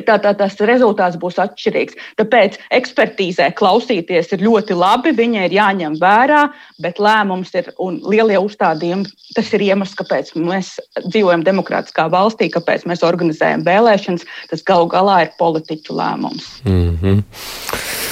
[0.04, 1.96] tā, tā, tas rezultāts būs atšķirīgs.
[2.20, 6.42] Tāpēc ekspertīzē klausīties ir ļoti labi, viņai ir jāņem vērā,
[6.84, 9.08] bet lēmums ir un lielie uzstādījumi.
[9.38, 10.76] Tas ir iemesls, kāpēc mēs
[11.08, 14.28] dzīvojam demokrātiskā valstī, kāpēc mēs organizējam vēlēšanas.
[14.52, 16.52] Tas galu galā ir politiķu lēmums.
[16.68, 18.09] Mm -hmm.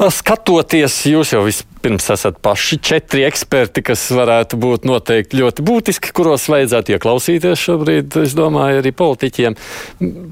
[0.00, 6.46] Skatoties, jūs jau vispirms esat paši četri eksperti, kas varētu būt noteikti ļoti būtiski, kuros
[6.48, 9.58] vajadzētu ieklausīties šobrīd, es domāju, arī politiķiem.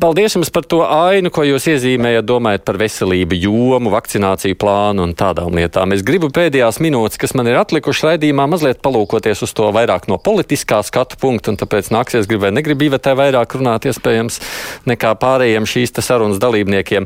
[0.00, 5.12] Paldies jums par to ainu, ko jūs iezīmējat, domājot par veselību, jomu, vakcināciju plānu un
[5.18, 5.92] tādām lietām.
[5.92, 10.16] Es gribu pēdējās minūtes, kas man ir atlikušas raidījumā, mazliet palūkoties uz to vairāk no
[10.16, 14.40] politiskā skatu punkta, un tāpēc nāksies gribēt, negribu Ivetē vairāk runāt iespējams
[14.88, 17.04] nekā pārējiem šīs sarunas dalībniekiem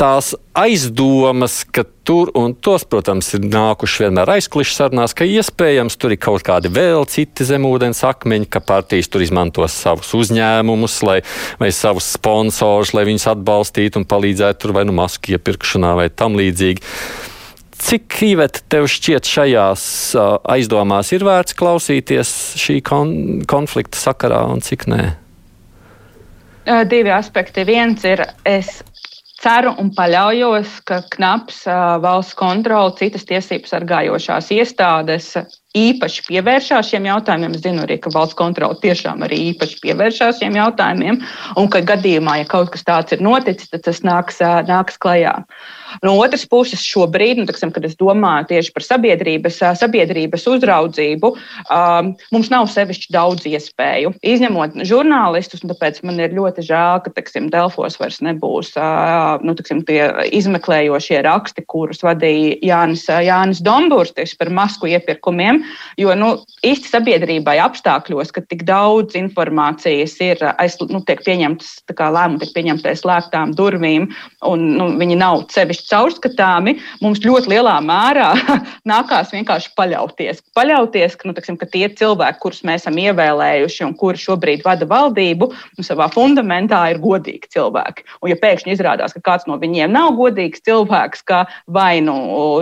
[0.00, 6.14] tās aizdomas, ka tur, un tos, protams, ir nākuši vienmēr aizklišas sarunās, ka iespējams tur
[6.14, 11.18] ir kaut kādi vēl citi zemūdens akmeņi, ka partijas tur izmantos savus uzņēmumus lai,
[11.60, 16.38] vai savus sponsorus, lai viņus atbalstītu un palīdzētu tur vai nu masku iepirkšanā vai tam
[16.40, 16.84] līdzīgi.
[17.80, 19.82] Cik īvet tev šķiet šajās
[20.16, 23.14] uh, aizdomās ir vērts klausīties šī kon
[23.48, 25.02] konflikta sakarā un cik nē?
[26.86, 27.64] Divi aspekti.
[27.66, 28.82] Viens ir, es
[29.40, 31.62] Ceru un paļaujos, ka knaps
[32.04, 35.30] valsts kontrole, citas tiesību sargājošās iestādes
[35.80, 37.54] īpaši pievēršās šiem jautājumiem.
[37.56, 41.20] Es zinu arī, ka valsts kontrole tiešām arī īpaši pievēršās šiem jautājumiem,
[41.56, 45.38] un ka gadījumā, ja kaut kas tāds ir noticis, tad tas nāks, nāks klajā.
[46.04, 51.32] No otras puses, šobrīd, nu, tiksim, kad es domāju tieši par sabiedrības, sabiedrības uzraudzību,
[51.72, 54.14] um, mums nav sevišķi daudz iespēju.
[54.26, 59.54] Izņemot žurnālistus, un tāpēc man ir ļoti žēl, ka tiksim, Delfos vairs nebūs uh, nu,
[59.58, 65.62] tiksim, tie izmeklējošie raksti, kurus vadīja Jānis, Jānis Dombūrs tieši par masku iepirkumiem.
[66.00, 66.32] Jo nu,
[66.66, 73.02] īsti sabiedrībai apstākļos, ka tik daudz informācijas ir aiz, nu, pieņemtas, lēmumi tiek pieņemti aiz
[73.04, 74.08] slēgtām durvīm,
[74.46, 78.30] un nu, viņi nav sevišķi caurskatāmi, mums ļoti lielā mērā
[78.90, 80.42] nākās vienkārši paļauties.
[80.56, 84.88] Paļauties, ka, nu, tiksim, ka tie cilvēki, kurus mēs esam ievēlējuši un kuri šobrīd vada
[84.88, 88.06] valdību, nu, savā fundamentā ir godīgi cilvēki.
[88.20, 92.16] Un, ja pēkšņi izrādās, ka kāds no viņiem nav godīgs cilvēks, ka vai nu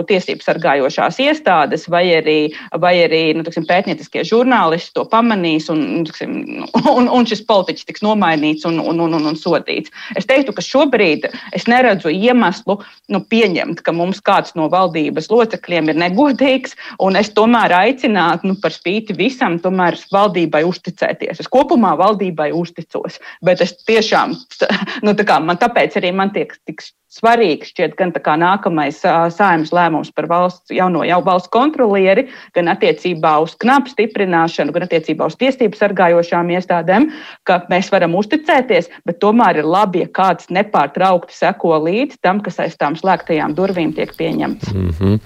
[0.09, 2.37] tiesību sargājošās iestādes, vai arī,
[2.81, 6.35] vai arī nu, tiksim, pētnieciskie žurnālisti to pamanīs, un, nu, tiksim,
[6.97, 9.93] un, un šis politiķis tiks nomainīts un, un, un, un, un sodīts.
[10.19, 12.79] Es teiktu, ka šobrīd es neredzu iemeslu
[13.09, 18.57] nu, pieņemt, ka mums kāds no valdības locekļiem ir negodīgs, un es tomēr aicinātu, nu,
[18.61, 21.41] par spīti visam, tomēr valdībai uzticēties.
[21.43, 24.37] Es kopumā valdībai uzticos, bet es tiešām,
[25.05, 29.01] nu, tā kā man tāpēc arī man tiek tik svarīgs šķiet gan nākamais
[29.33, 35.29] saimnes lēmums par valsts, jauno jau valsts kontrolieri, gan attiecībā uz knapu stiprināšanu, gan attiecībā
[35.29, 37.09] uz tiesību sargājošām iestādēm,
[37.49, 42.61] ka mēs varam uzticēties, bet tomēr ir labi, ja kāds nepārtraukti seko līdzi tam, kas
[42.61, 44.73] aiz tām slēgtajām durvīm tiek pieņemts.
[44.73, 45.19] Mm -hmm.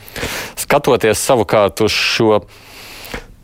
[0.55, 2.39] Skatoties savukārt uz šo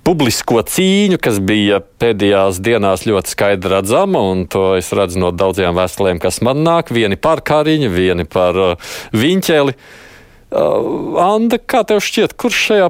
[0.10, 5.78] publisko cīņu, kas bija pēdējās dienās ļoti skaidri redzama, un to es redzu no daudziem
[5.78, 6.90] vēstulēm, kas man nāk.
[6.96, 9.76] Vieni par Kariņu, vieni par uh, Viņķeli.
[10.50, 12.88] Uh, Anda, kā tev šķiet, kurš šajā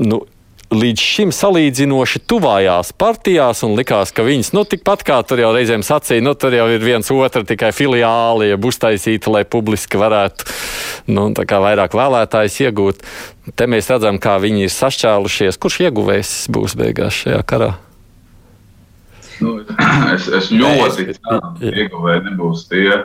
[0.00, 0.22] nu,
[0.70, 5.82] līdz šim salīdzinoši tuvājās partijās un likās, ka viņas, nu, tikpat kā tur jau reizēm
[5.86, 10.46] sacīja, nu, tur jau ir viens otra tikai filiāli, ja būs taisīta, lai publiski varētu,
[11.10, 13.04] nu, tā kā vairāk vēlētājs iegūt.
[13.58, 15.58] Te mēs redzam, kā viņi ir sašķēlušies.
[15.58, 17.72] Kurš ieguvējs būs beigās šajā karā?
[19.40, 19.56] Nu,
[20.14, 23.00] es, es ļoti ceru, ka ieguvēji nebūs tie.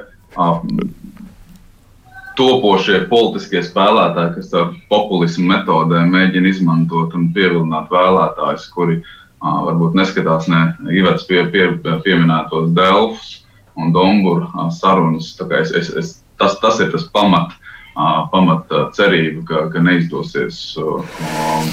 [2.36, 9.96] Topošie politiskie spēlētāji, kas ar populismu metodēm mēģina izmantot un pievilināt vēlētājus, kuri uh, varbūt
[10.00, 10.62] neskatās ne
[10.96, 11.70] Ivets pie, pie,
[12.06, 13.38] pieminētos Delfus
[13.80, 15.32] un Domburu uh, sarunas.
[15.62, 16.12] Es, es, es,
[16.42, 17.56] tas, tas ir tas pamat,
[17.96, 21.00] uh, pamat cerība, ka, ka neizdosies uh,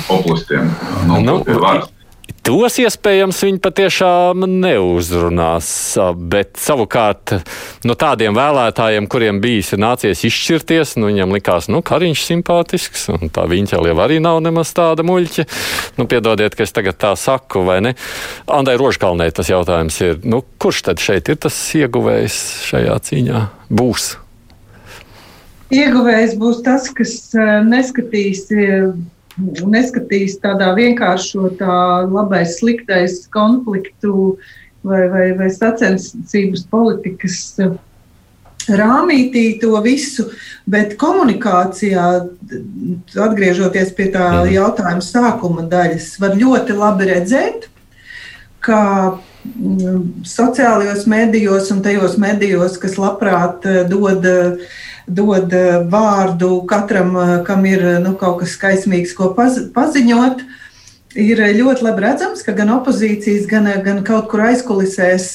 [0.07, 0.71] populistiem
[1.11, 1.91] nokļūt nu, pie varas.
[2.43, 5.66] Tos iespējams viņi patiešām neuzrunās,
[6.26, 7.36] bet savukārt
[7.86, 13.47] no tādiem vēlētājiem, kuriem bijis nācies izšķirties, nu, viņam likās, nu, Kariņš simpātisks, un tā
[13.47, 15.47] viņa jau arī nav nemaz tāda muļķa.
[16.01, 17.95] Nu, piedodiet, ka es tagad tā saku, vai ne?
[18.51, 23.47] Andai Rožkalnē tas jautājums ir, nu, kurš tad šeit ir tas ieguvējs šajā cīņā?
[23.70, 24.16] Būs.
[25.72, 27.18] Ieguvējs būs tas, kas
[27.70, 28.49] neskatīs
[29.39, 31.76] neskatīs tādā vienkāršotā,
[32.11, 34.37] labais, sliktais konfliktu
[34.85, 37.72] vai, vai, vai sacensības politikas eh,
[38.68, 40.28] rāmītī to visu,
[40.70, 42.07] bet komunikācijā,
[43.24, 47.68] atgriežoties pie tā jautājuma sākuma daļas, var ļoti labi redzēt,
[48.62, 49.18] ka
[50.28, 54.26] sociālajos medijos un tajos medijos, kas labprāt dod,
[55.07, 55.55] dod
[55.92, 57.14] vārdu katram,
[57.46, 60.44] kam ir nu, kaut kas skaismīgs, ko paziņot.
[61.12, 65.26] Ir ļoti labi redzams, ka gan opozīcijas, gan, gan kaut kur aizkulisēs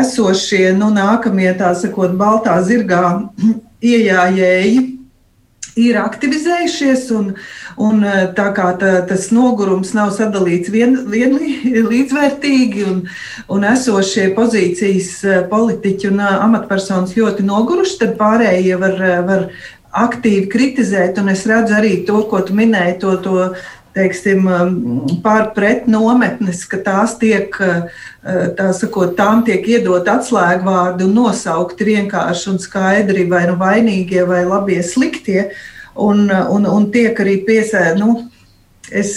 [0.00, 3.04] esošie, nu, nākamie, tā sakot, baltā zirgā
[3.92, 4.99] iejājēji
[5.80, 7.32] ir aktivizējušies, un,
[7.80, 11.36] un eh, tā kā tā, tas nogurums nav sadalīts vien, vien
[11.92, 13.02] līdzvērtīgi, un,
[13.52, 19.46] un esošie pozīcijas eh, politiķi un eh, amatpersonas ļoti noguruši, tad pārējie var, var
[19.90, 23.48] aktīvi kritizēt, un es redzu arī to, ko tu minēji, to, to
[23.96, 24.46] teiksim,
[25.24, 27.54] pārpret nometnes, ka tās tiek,
[28.58, 34.44] tā sakot, tām tiek iedot atslēgvārdi un nosaukti vienkārši un skaidri vai nu vainīgie vai
[34.46, 35.50] labie sliktie,
[35.98, 38.20] un, un, un tiek arī piesē, nu,
[38.90, 39.12] es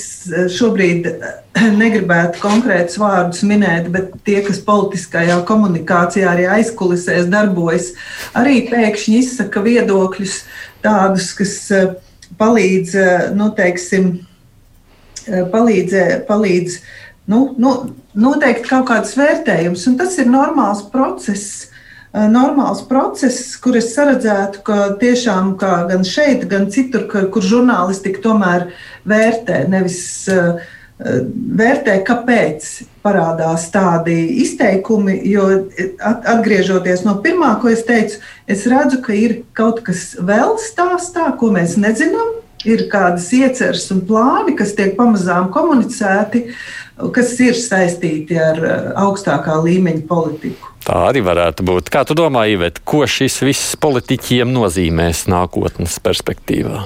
[0.58, 1.08] šobrīd
[1.82, 7.94] negribētu konkrētus vārdus minēt, bet tie, kas politiskajā komunikācijā arī aizkulisēs darbojas,
[8.38, 10.42] arī pēkšņi izsaka viedokļus
[10.84, 11.58] tādus, kas
[12.40, 12.96] palīdz,
[13.38, 14.16] nu, teiksim,
[15.28, 15.94] Eh, palīdz,
[16.28, 16.80] palīdz
[17.32, 17.74] nu, nu,
[18.20, 19.86] noteikt kaut kādus vērtējumus.
[20.00, 21.70] Tas ir normāls process.
[22.14, 28.22] Eh, normāls process, kur es redzētu, ka tiešām gan šeit, gan citur, ka, kur žurnālistika
[28.26, 28.68] tomēr
[29.10, 30.60] vērtē, nevis uh,
[31.00, 32.68] vērtē, kāpēc
[33.04, 34.14] parādās tādi
[34.44, 35.18] izteikumi.
[35.28, 35.48] Jo
[36.36, 41.50] atgriežoties no pirmā, ko es teicu, es redzu, ka ir kaut kas vēl stāstā, ko
[41.56, 46.46] mēs nezinām ir kādas ieceres un plāni, kas tiek pamazām komunicēti,
[47.16, 50.72] kas ir saistīti ar eh, augstākā līmeņa politiku.
[50.84, 51.90] Tā arī varētu būt.
[51.94, 56.84] Kā tu domā, Ivet, ko šis viss politiķiem nozīmēs nākotnes perspektīvā?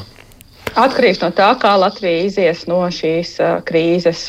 [0.78, 4.28] Atkarīgs no tā, kā Latvija izies no šīs uh, krīzes.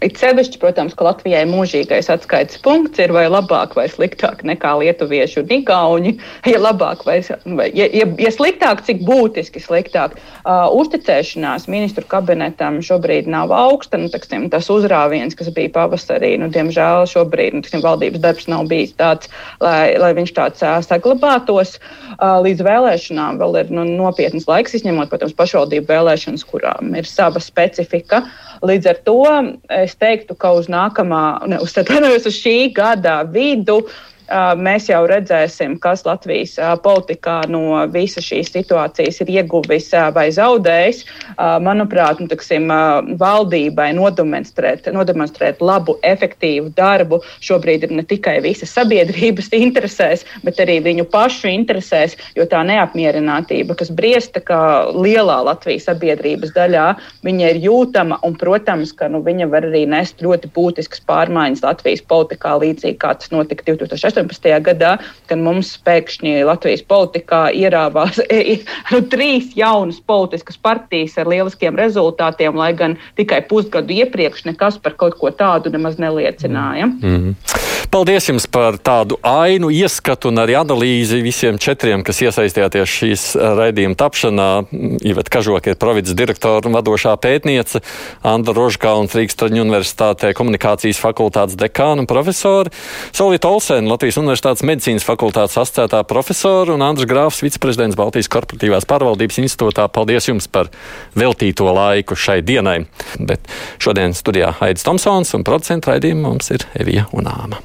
[0.00, 5.42] It sevišķi, protams, ka Latvijai mūžīgais atskaites punkts ir vai labāk vai sliktāk nekā lietuvieši
[5.42, 6.12] un igauņi.
[6.48, 10.16] Ja labāk vai, vai ja, ja, ja sliktāk, cik būtiski sliktāk.
[10.40, 14.00] Uh, uzticēšanās ministru kabinetam šobrīd nav augsta.
[14.00, 18.70] Nu, teksim, tas uzrāviens, kas bija pavasarī, nu, diemžēl šobrīd nu, teksim, valdības darbs nav
[18.72, 19.28] bijis tāds,
[19.60, 21.76] lai, lai viņš tāds uh, saglabātos.
[22.16, 27.44] Uh, līdz vēlēšanām vēl ir nu, nopietnas laiks, izņemot, protams, pašvaldību vēlēšanas, kurām ir sava
[27.44, 28.24] specifika.
[28.66, 29.18] Līdz ar to
[29.72, 31.72] es teiktu, ka uz nākamā, ne, uz,
[32.30, 33.80] uz šī gada vidu
[34.60, 41.04] mēs jau redzēsim, kas Latvijas politikā no visas šīs situācijas ir ieguvis vai zaudējis.
[41.64, 42.70] Manuprāt, nu, tiksim,
[43.20, 50.78] valdībai nodemonstrēt, nodemonstrēt labu, efektīvu darbu šobrīd ir ne tikai visas sabiedrības interesēs, bet arī
[50.84, 54.60] viņu pašu interesēs, jo tā neapmierinātība, kas briesta kā
[54.94, 56.86] lielā Latvijas sabiedrības daļā,
[57.26, 62.04] viņa ir jūtama un, protams, ka nu, viņa var arī nest ļoti būtiskas pārmaiņas Latvijas
[62.10, 64.19] politikā, līdzīgi kā tas notika 2008.
[64.20, 64.50] 18.
[64.64, 64.96] gadā,
[65.30, 68.20] kad mums pēkšņi Latvijas politikā ierāvās
[68.92, 74.96] nu, trīs jaunas politiskas partijas ar lieliskiem rezultātiem, lai gan tikai pusgadu iepriekš nekas par
[75.00, 76.86] kaut ko tādu nemaz neliecināja.
[76.86, 77.68] Mm -hmm.
[77.90, 83.24] Paldies jums par tādu ainu, ieskatu un arī analīzi visiem četriem, kas iesaistījāties šīs
[83.58, 84.48] raidījuma tapšanā.
[85.02, 87.80] Iveta Kažoka ir provinces direktora un vadošā pētniece,
[88.22, 92.70] Anda Rožkalns Rīgstraņu universitātē komunikācijas fakultātes dekāna un profesori,
[93.12, 98.88] Solita Olsen, Latvijas Latvijas Universitātes medicīnas fakultātes asociētā profesora un Andris Grāfs, viceprezidents Baltijas korporatīvās
[98.90, 99.86] pārvaldības institūtā.
[99.94, 100.72] Paldies jums par
[101.14, 102.80] veltīto laiku šai dienai.
[103.22, 103.46] Bet
[103.78, 107.62] šodien studijā Haidis Tomsons un producenta raidījumā mums ir Evija Unāma.